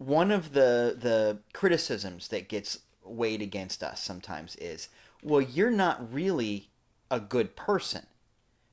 [0.02, 4.90] One of the the criticisms that gets weighed against us sometimes is,
[5.22, 6.70] well, you're not really
[7.12, 8.08] a good person.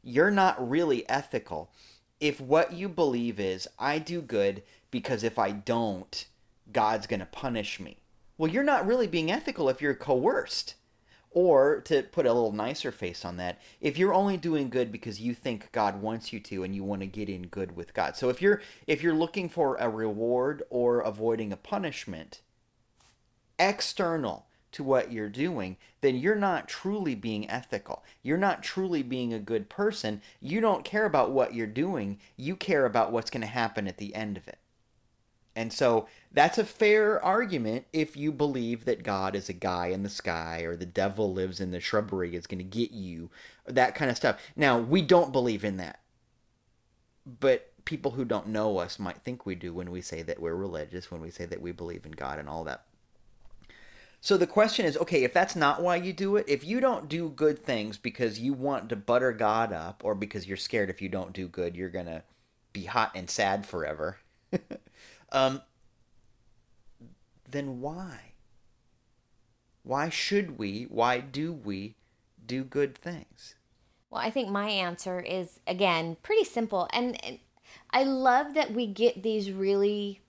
[0.03, 1.71] You're not really ethical.
[2.19, 6.25] If what you believe is I do good because if I don't,
[6.73, 7.99] God's going to punish me.
[8.39, 10.77] Well, you're not really being ethical if you're coerced.
[11.31, 15.21] Or to put a little nicer face on that, if you're only doing good because
[15.21, 18.17] you think God wants you to and you want to get in good with God.
[18.17, 22.41] So if you're if you're looking for a reward or avoiding a punishment
[23.59, 28.05] external to what you're doing, then you're not truly being ethical.
[28.23, 30.21] You're not truly being a good person.
[30.41, 32.19] You don't care about what you're doing.
[32.37, 34.59] You care about what's going to happen at the end of it.
[35.59, 40.05] And so that's a fair argument if you believe that God is a guy in
[40.05, 43.29] the sky or the devil lives in the shrubbery is going to get you,
[43.67, 44.41] that kind of stuff.
[44.55, 45.99] Now, we don't believe in that.
[47.27, 50.55] But people who don't know us might think we do when we say that we're
[50.55, 52.85] religious, when we say that we believe in God and all that.
[54.21, 57.09] So the question is okay, if that's not why you do it, if you don't
[57.09, 61.03] do good things because you want to butter God up or because you're scared if
[61.03, 62.23] you don't do good, you're going to
[62.73, 64.19] be hot and sad forever.
[65.33, 65.63] um,
[67.51, 68.33] then why?
[69.83, 71.97] Why should we, why do we
[72.45, 73.55] do good things?
[74.11, 76.89] Well, I think my answer is, again, pretty simple.
[76.93, 77.39] And, and
[77.91, 80.21] I love that we get these really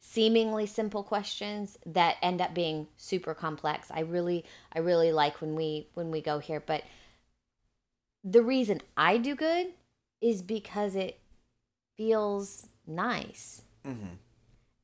[0.00, 3.88] seemingly simple questions that end up being super complex.
[3.90, 6.82] I really I really like when we when we go here, but
[8.24, 9.68] the reason I do good
[10.20, 11.20] is because it
[11.96, 13.62] feels nice.
[13.86, 14.14] Mm-hmm.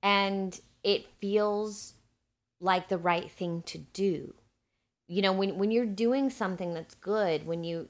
[0.03, 1.95] And it feels
[2.61, 4.35] like the right thing to do.
[5.09, 7.87] You know, when when you're doing something that's good, when you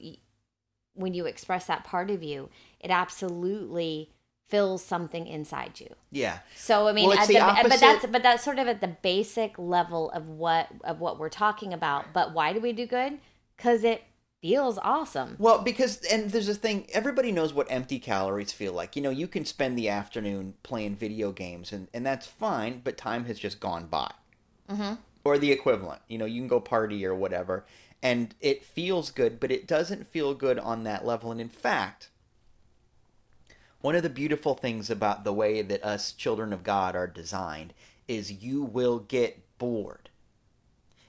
[0.93, 2.49] when you express that part of you,
[2.79, 4.11] it absolutely
[4.47, 5.93] fills something inside you.
[6.11, 6.39] Yeah.
[6.55, 8.87] So I mean, Well, the the- opposite- but that's but that's sort of at the
[8.87, 12.13] basic level of what of what we're talking about.
[12.13, 13.19] But why do we do good?
[13.55, 14.03] Because it
[14.47, 15.35] feels awesome.
[15.39, 18.95] Well, because and there's a thing everybody knows what empty calories feel like.
[18.95, 22.97] You know, you can spend the afternoon playing video games and and that's fine, but
[22.97, 24.11] time has just gone by.
[24.69, 24.93] hmm
[25.25, 26.01] Or the equivalent.
[26.07, 27.65] You know, you can go party or whatever
[28.01, 31.31] and it feels good, but it doesn't feel good on that level.
[31.31, 32.09] And in fact,
[33.81, 37.73] one of the beautiful things about the way that us children of God are designed
[38.07, 40.09] is you will get bored.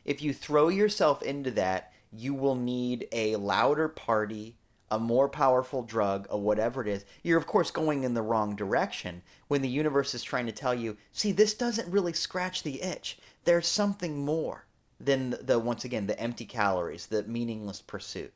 [0.04, 4.56] If you throw yourself into that, you will need a louder party,
[4.90, 7.04] a more powerful drug, or whatever it is.
[7.22, 10.74] You're, of course, going in the wrong direction when the universe is trying to tell
[10.74, 13.18] you, see, this doesn't really scratch the itch.
[13.44, 14.64] There's something more
[15.00, 18.32] than the, the once again, the empty calories, the meaningless pursuit.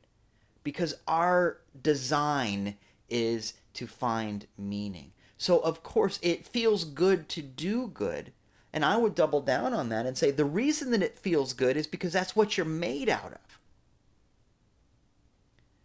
[0.63, 2.75] Because our design
[3.09, 5.11] is to find meaning.
[5.37, 8.31] So, of course, it feels good to do good.
[8.71, 11.77] And I would double down on that and say the reason that it feels good
[11.77, 13.52] is because that's what you're made out of.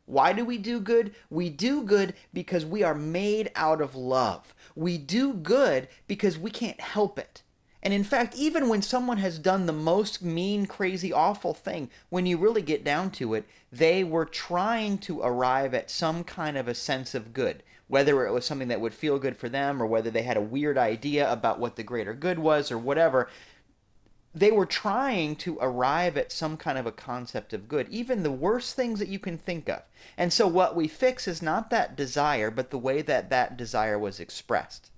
[0.09, 1.15] Why do we do good?
[1.29, 4.55] We do good because we are made out of love.
[4.75, 7.43] We do good because we can't help it.
[7.83, 12.25] And in fact, even when someone has done the most mean, crazy, awful thing, when
[12.25, 16.69] you really get down to it, they were trying to arrive at some kind of
[16.69, 17.63] a sense of good.
[17.87, 20.43] Whether it was something that would feel good for them or whether they had a
[20.43, 23.29] weird idea about what the greater good was or whatever,
[24.35, 28.31] they were trying to arrive at some kind of a concept of good, even the
[28.31, 29.83] worst things that you can think of.
[30.17, 33.99] And so, what we fix is not that desire, but the way that that desire
[33.99, 34.91] was expressed.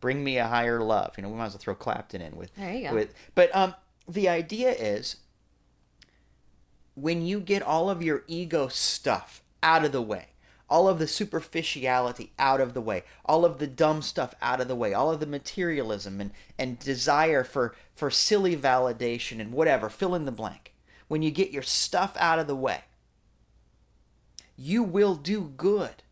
[0.00, 1.12] Bring me a higher love.
[1.16, 2.54] You know, we might as well throw Clapton in with.
[2.56, 2.94] There you go.
[2.94, 3.74] With, but um,
[4.08, 5.16] the idea is
[6.94, 10.29] when you get all of your ego stuff out of the way,
[10.70, 14.68] all of the superficiality out of the way, all of the dumb stuff out of
[14.68, 19.90] the way, all of the materialism and, and desire for, for silly validation and whatever,
[19.90, 20.72] fill in the blank.
[21.08, 22.84] When you get your stuff out of the way,
[24.56, 26.04] you will do good.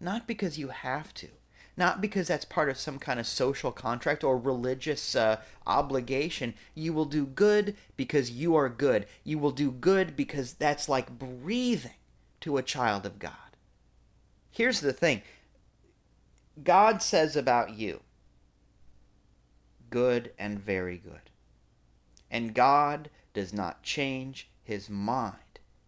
[0.00, 1.28] Not because you have to,
[1.76, 6.54] not because that's part of some kind of social contract or religious uh, obligation.
[6.76, 9.06] You will do good because you are good.
[9.24, 11.90] You will do good because that's like breathing
[12.40, 13.32] to a child of God.
[14.50, 15.22] Here's the thing
[16.62, 18.00] God says about you,
[19.90, 21.30] good and very good.
[22.30, 25.36] And God does not change his mind.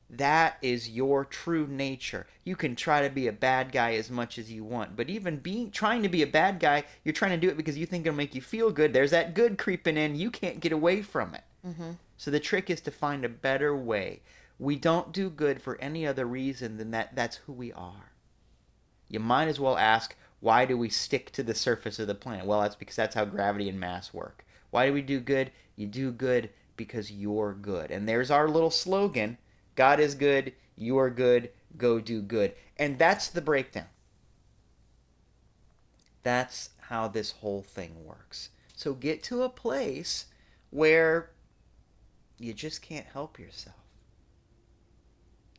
[0.08, 2.26] That is your true nature.
[2.44, 5.36] You can try to be a bad guy as much as you want, but even
[5.36, 8.06] being trying to be a bad guy, you're trying to do it because you think
[8.06, 8.92] it'll make you feel good.
[8.92, 10.16] There's that good creeping in.
[10.16, 11.44] You can't get away from it.
[11.64, 11.90] Mm-hmm.
[12.16, 14.20] So the trick is to find a better way.
[14.60, 18.12] We don't do good for any other reason than that that's who we are.
[19.08, 22.44] You might as well ask, why do we stick to the surface of the planet?
[22.44, 24.44] Well, that's because that's how gravity and mass work.
[24.70, 25.50] Why do we do good?
[25.76, 27.90] You do good because you're good.
[27.90, 29.38] And there's our little slogan
[29.76, 32.52] God is good, you are good, go do good.
[32.76, 33.86] And that's the breakdown.
[36.22, 38.50] That's how this whole thing works.
[38.76, 40.26] So get to a place
[40.68, 41.30] where
[42.38, 43.79] you just can't help yourself.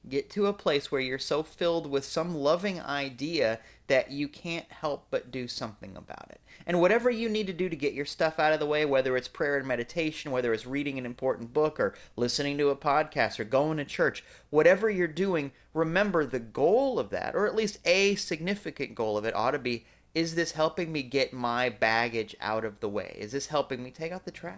[0.09, 4.71] Get to a place where you're so filled with some loving idea that you can't
[4.71, 6.41] help but do something about it.
[6.65, 9.15] And whatever you need to do to get your stuff out of the way, whether
[9.15, 13.39] it's prayer and meditation, whether it's reading an important book or listening to a podcast
[13.39, 17.79] or going to church, whatever you're doing, remember the goal of that, or at least
[17.85, 22.35] a significant goal of it, ought to be is this helping me get my baggage
[22.41, 23.15] out of the way?
[23.17, 24.57] Is this helping me take out the trash?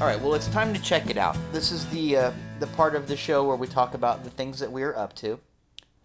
[0.00, 1.36] All right, well, it's time to check it out.
[1.50, 4.60] This is the uh, the part of the show where we talk about the things
[4.60, 5.40] that we're up to.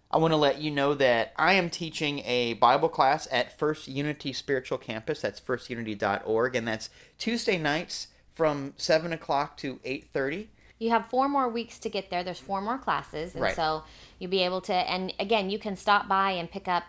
[0.09, 3.87] I want to let you know that I am teaching a Bible class at First
[3.87, 5.21] Unity Spiritual Campus.
[5.21, 6.89] That's firstunity.org, and that's
[7.19, 10.49] Tuesday nights from seven o'clock to eight thirty.
[10.79, 12.23] You have four more weeks to get there.
[12.23, 13.55] There's four more classes, and Right.
[13.55, 13.83] so
[14.17, 14.73] you'll be able to.
[14.73, 16.83] And again, you can stop by and pick up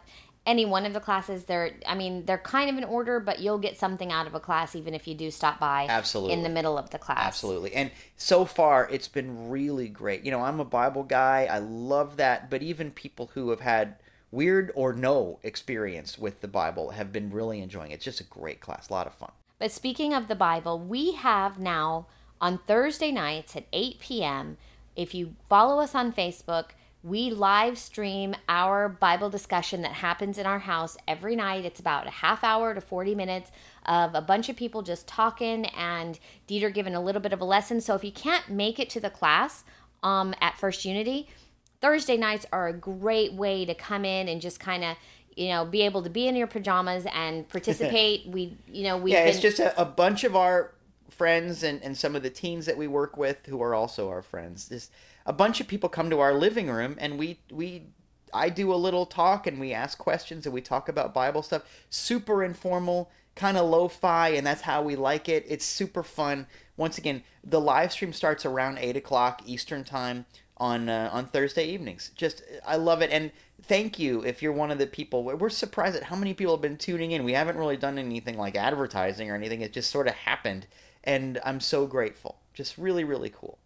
[0.46, 1.44] any one of the classes.
[1.44, 4.40] They're, I mean, they're kind of in order, but you'll get something out of a
[4.40, 5.86] class even if you do stop by.
[5.88, 6.34] Absolutely.
[6.34, 7.24] In the middle of the class.
[7.24, 7.74] Absolutely.
[7.74, 10.24] And so far, it's been really great.
[10.24, 11.48] You know, I'm a Bible guy.
[11.50, 12.50] I love that.
[12.50, 13.96] But even people who have had
[14.30, 17.94] weird or no experience with the Bible have been really enjoying it.
[17.94, 18.90] It's just a great class.
[18.90, 19.32] A lot of fun.
[19.58, 22.06] But speaking of the Bible, we have now
[22.40, 24.56] on Thursday nights at 8 p.m.
[24.96, 26.70] If you follow us on Facebook,
[27.04, 31.66] we live stream our Bible discussion that happens in our house every night.
[31.66, 33.52] It's about a half hour to 40 minutes
[33.84, 37.44] of a bunch of people just talking and Dieter giving a little bit of a
[37.44, 37.82] lesson.
[37.82, 39.64] So if you can't make it to the class
[40.02, 41.28] um, at First Unity,
[41.82, 44.96] Thursday nights are a great way to come in and just kind of
[45.36, 49.12] you know be able to be in your pajamas and participate we you know we
[49.12, 50.73] yeah, it's just a, a bunch of our
[51.14, 54.22] friends and, and some of the teens that we work with who are also our
[54.22, 54.68] friends.
[54.68, 54.90] Just
[55.26, 57.86] a bunch of people come to our living room and we we
[58.32, 61.62] I do a little talk and we ask questions and we talk about Bible stuff.
[61.88, 65.44] Super informal, kind of lo-fi, and that's how we like it.
[65.48, 66.46] It's super fun.
[66.76, 71.66] Once again, the live stream starts around eight o'clock Eastern time on uh, on Thursday
[71.66, 72.10] evenings.
[72.16, 73.30] Just I love it and
[73.62, 75.24] thank you if you're one of the people.
[75.24, 77.24] We're we're surprised at how many people have been tuning in.
[77.24, 79.60] We haven't really done anything like advertising or anything.
[79.60, 80.66] It just sort of happened,
[81.04, 82.40] and I'm so grateful.
[82.52, 83.58] Just really really cool.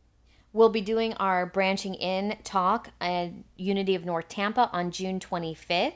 [0.52, 5.92] We'll be doing our branching in talk at Unity of North Tampa on June 25th,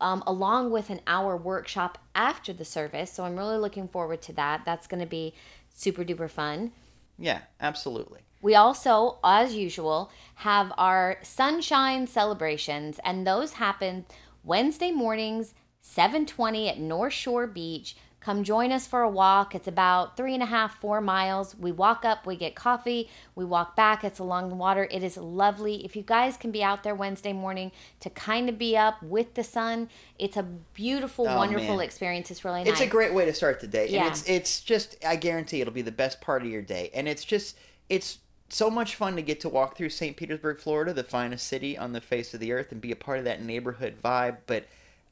[0.00, 3.12] um, along with an hour workshop after the service.
[3.12, 4.62] So I'm really looking forward to that.
[4.64, 5.34] That's going to be
[5.74, 6.72] super duper fun.
[7.18, 8.20] Yeah, absolutely.
[8.42, 14.04] We also, as usual, have our sunshine celebrations, and those happen
[14.44, 17.96] Wednesday mornings, 720 at North Shore Beach.
[18.26, 19.54] Come join us for a walk.
[19.54, 21.54] It's about three and a half, four miles.
[21.56, 24.02] We walk up, we get coffee, we walk back.
[24.02, 24.88] It's along the water.
[24.90, 25.84] It is lovely.
[25.84, 27.70] If you guys can be out there Wednesday morning
[28.00, 31.84] to kind of be up with the sun, it's a beautiful, Oh, wonderful man.
[31.84, 32.28] experience.
[32.32, 33.86] It's really It's a great way to start the day.
[33.90, 34.00] Yeah.
[34.00, 36.90] And it's it's just I guarantee it'll be the best part of your day.
[36.92, 37.56] And it's just
[37.88, 38.18] it's
[38.48, 40.16] so much fun to get to walk through St.
[40.16, 43.20] Petersburg, Florida, the finest city on the face of the earth and be a part
[43.20, 44.66] of that neighborhood vibe, but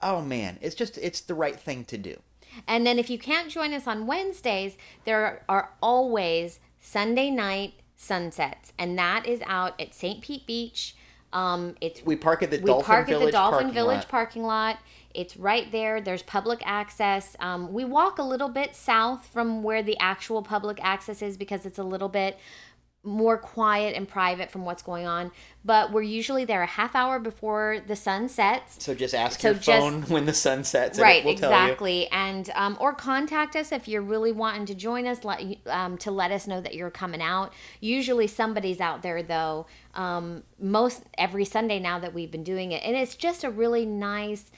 [0.04, 2.20] oh man, it's just it's the right thing to do.
[2.68, 8.72] And then if you can't join us on Wednesdays, there are always Sunday night sunsets,
[8.78, 10.20] and that is out at St.
[10.20, 10.94] Pete Beach.
[11.32, 13.96] Um, it's We park at the we Dolphin park Village at the Dolphin parking Village
[13.96, 14.08] lot.
[14.08, 14.78] parking lot.
[15.14, 16.00] It's right there.
[16.00, 17.36] There's public access.
[17.40, 21.66] Um, we walk a little bit south from where the actual public access is because
[21.66, 22.38] it's a little bit
[23.04, 25.30] more quiet and private from what's going on.
[25.64, 28.82] But we're usually there a half hour before the sun sets.
[28.82, 30.98] So just ask So your just- phone when the sun sets.
[30.98, 31.56] and right it will tell you.
[31.56, 35.96] exactly and um, or contact us if you're really wanting to join us let, um,
[35.98, 41.02] to let us know that you're coming out usually somebody's out there though um, most
[41.18, 44.50] every sunday now that we've been doing it and it's just a really nice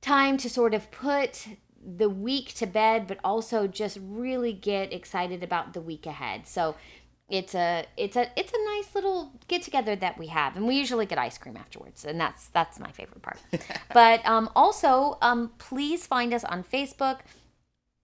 [0.00, 1.46] time to sort of put
[1.82, 6.74] the week to bed but also just really get excited about the week ahead so
[7.30, 10.74] it's a it's a it's a nice little get together that we have and we
[10.74, 13.38] usually get ice cream afterwards and that's that's my favorite part
[13.94, 17.20] but um, also um, please find us on facebook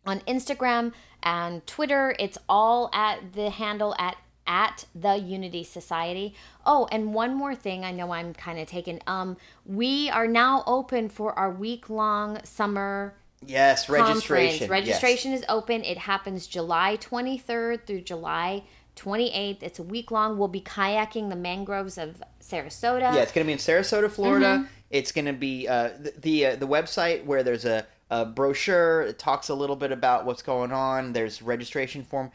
[0.06, 4.16] on instagram and twitter it's all at the handle at
[4.46, 6.32] at the unity society
[6.64, 10.62] oh and one more thing i know i'm kind of taken um we are now
[10.68, 13.14] open for our week long summer
[13.44, 14.66] Yes, registration.
[14.66, 14.70] conference.
[14.70, 15.84] Registration is open.
[15.84, 18.62] It happens July 23rd through July
[18.96, 19.62] 28th.
[19.62, 20.38] It's a week long.
[20.38, 23.14] We'll be kayaking the mangroves of Sarasota.
[23.14, 24.46] Yeah, it's going to be in Sarasota, Florida.
[24.46, 24.64] Mm-hmm.
[24.90, 29.02] It's going to be uh, the the, uh, the website where there's a, a brochure.
[29.02, 31.12] It talks a little bit about what's going on.
[31.12, 32.32] There's registration form.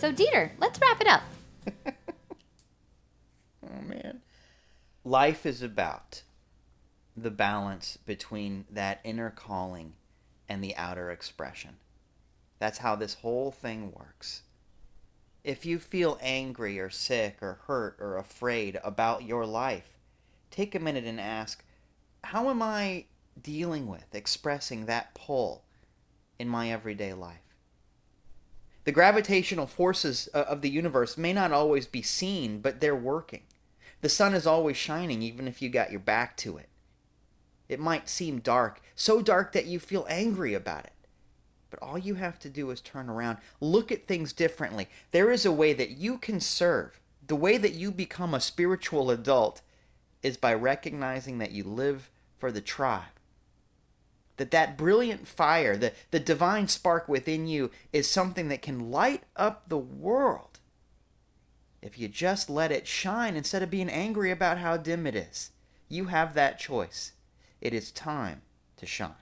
[0.00, 1.22] So, Dieter, let's wrap it up.
[3.62, 4.22] Oh man.
[5.04, 6.22] Life is about
[7.14, 9.92] the balance between that inner calling
[10.48, 11.76] and the outer expression.
[12.58, 14.42] That's how this whole thing works.
[15.44, 19.98] If you feel angry or sick or hurt or afraid about your life,
[20.50, 21.62] take a minute and ask,
[22.24, 23.04] how am I
[23.40, 25.64] dealing with expressing that pull
[26.38, 27.49] in my everyday life?
[28.84, 33.42] The gravitational forces uh, of the universe may not always be seen, but they're working.
[34.00, 36.68] The sun is always shining, even if you got your back to it.
[37.68, 40.92] It might seem dark, so dark that you feel angry about it.
[41.68, 44.88] But all you have to do is turn around, look at things differently.
[45.12, 46.98] There is a way that you can serve.
[47.26, 49.60] The way that you become a spiritual adult
[50.22, 53.19] is by recognizing that you live for the tribe
[54.40, 59.22] that that brilliant fire the, the divine spark within you is something that can light
[59.36, 60.58] up the world
[61.82, 65.50] if you just let it shine instead of being angry about how dim it is
[65.88, 67.12] you have that choice
[67.60, 68.40] it is time
[68.76, 69.12] to shine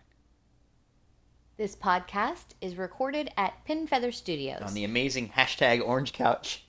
[1.56, 4.62] This podcast is recorded at Pin Feather Studios.
[4.62, 6.64] on the amazing hashtag orange couch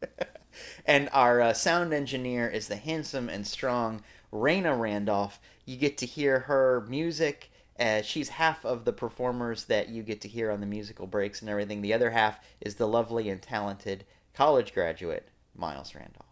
[0.86, 4.02] and our uh, sound engineer is the handsome and strong
[4.32, 5.40] Raina Randolph.
[5.64, 7.50] You get to hear her music.
[7.78, 11.40] Uh, she's half of the performers that you get to hear on the musical breaks
[11.40, 11.82] and everything.
[11.82, 16.26] The other half is the lovely and talented college graduate, Miles Randolph.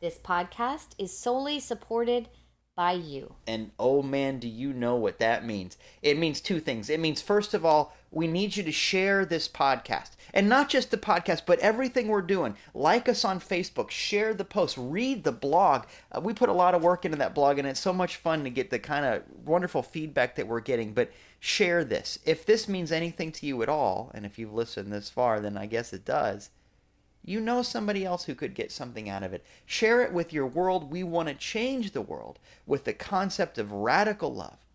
[0.00, 2.28] This podcast is solely supported
[2.76, 3.34] by you.
[3.46, 5.78] And oh man, do you know what that means?
[6.02, 6.90] It means two things.
[6.90, 10.12] It means, first of all, we need you to share this podcast.
[10.32, 12.56] And not just the podcast, but everything we're doing.
[12.72, 15.84] Like us on Facebook, share the post, read the blog.
[16.10, 18.42] Uh, we put a lot of work into that blog, and it's so much fun
[18.44, 20.94] to get the kind of wonderful feedback that we're getting.
[20.94, 22.18] But share this.
[22.24, 25.58] If this means anything to you at all, and if you've listened this far, then
[25.58, 26.48] I guess it does,
[27.22, 29.44] You know somebody else who could get something out of it.
[29.66, 30.90] Share it with your world.
[30.90, 34.65] We want to change the world with the concept of radical love.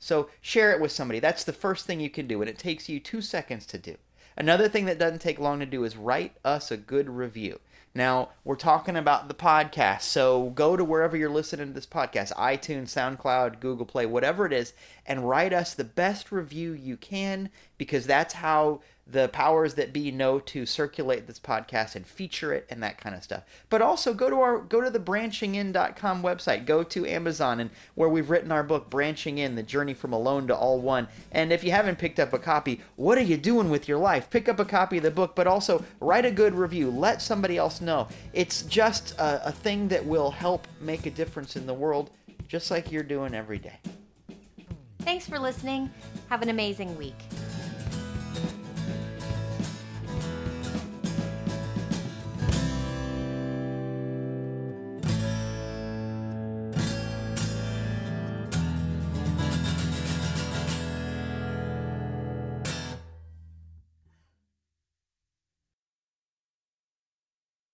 [0.00, 1.20] So share it with somebody.
[1.20, 3.96] That's the first thing you can do, and it takes you two seconds to do.
[4.36, 7.60] Another thing that doesn't take long to do is write us a good review.
[7.94, 12.32] Now, we're talking about the podcast, so go to wherever you're listening to this podcast
[12.34, 14.72] iTunes, SoundCloud, Google Play, whatever it is
[15.10, 18.80] and write us the best review you can because that's how
[19.10, 23.14] the powers that be know to circulate this podcast and feature it and that kind
[23.14, 23.42] of stuff.
[23.68, 26.66] But also go to our go to the branchingin.com website.
[26.66, 30.46] Go to Amazon and where we've written our book Branching In: The Journey from Alone
[30.48, 31.08] to All One.
[31.32, 34.30] And if you haven't picked up a copy, what are you doing with your life?
[34.30, 36.90] Pick up a copy of the book, but also write a good review.
[36.90, 38.08] Let somebody else know.
[38.32, 42.10] It's just a, a thing that will help make a difference in the world
[42.50, 43.78] just like you're doing every day.
[45.02, 45.90] Thanks for listening.
[46.28, 47.14] Have an amazing week.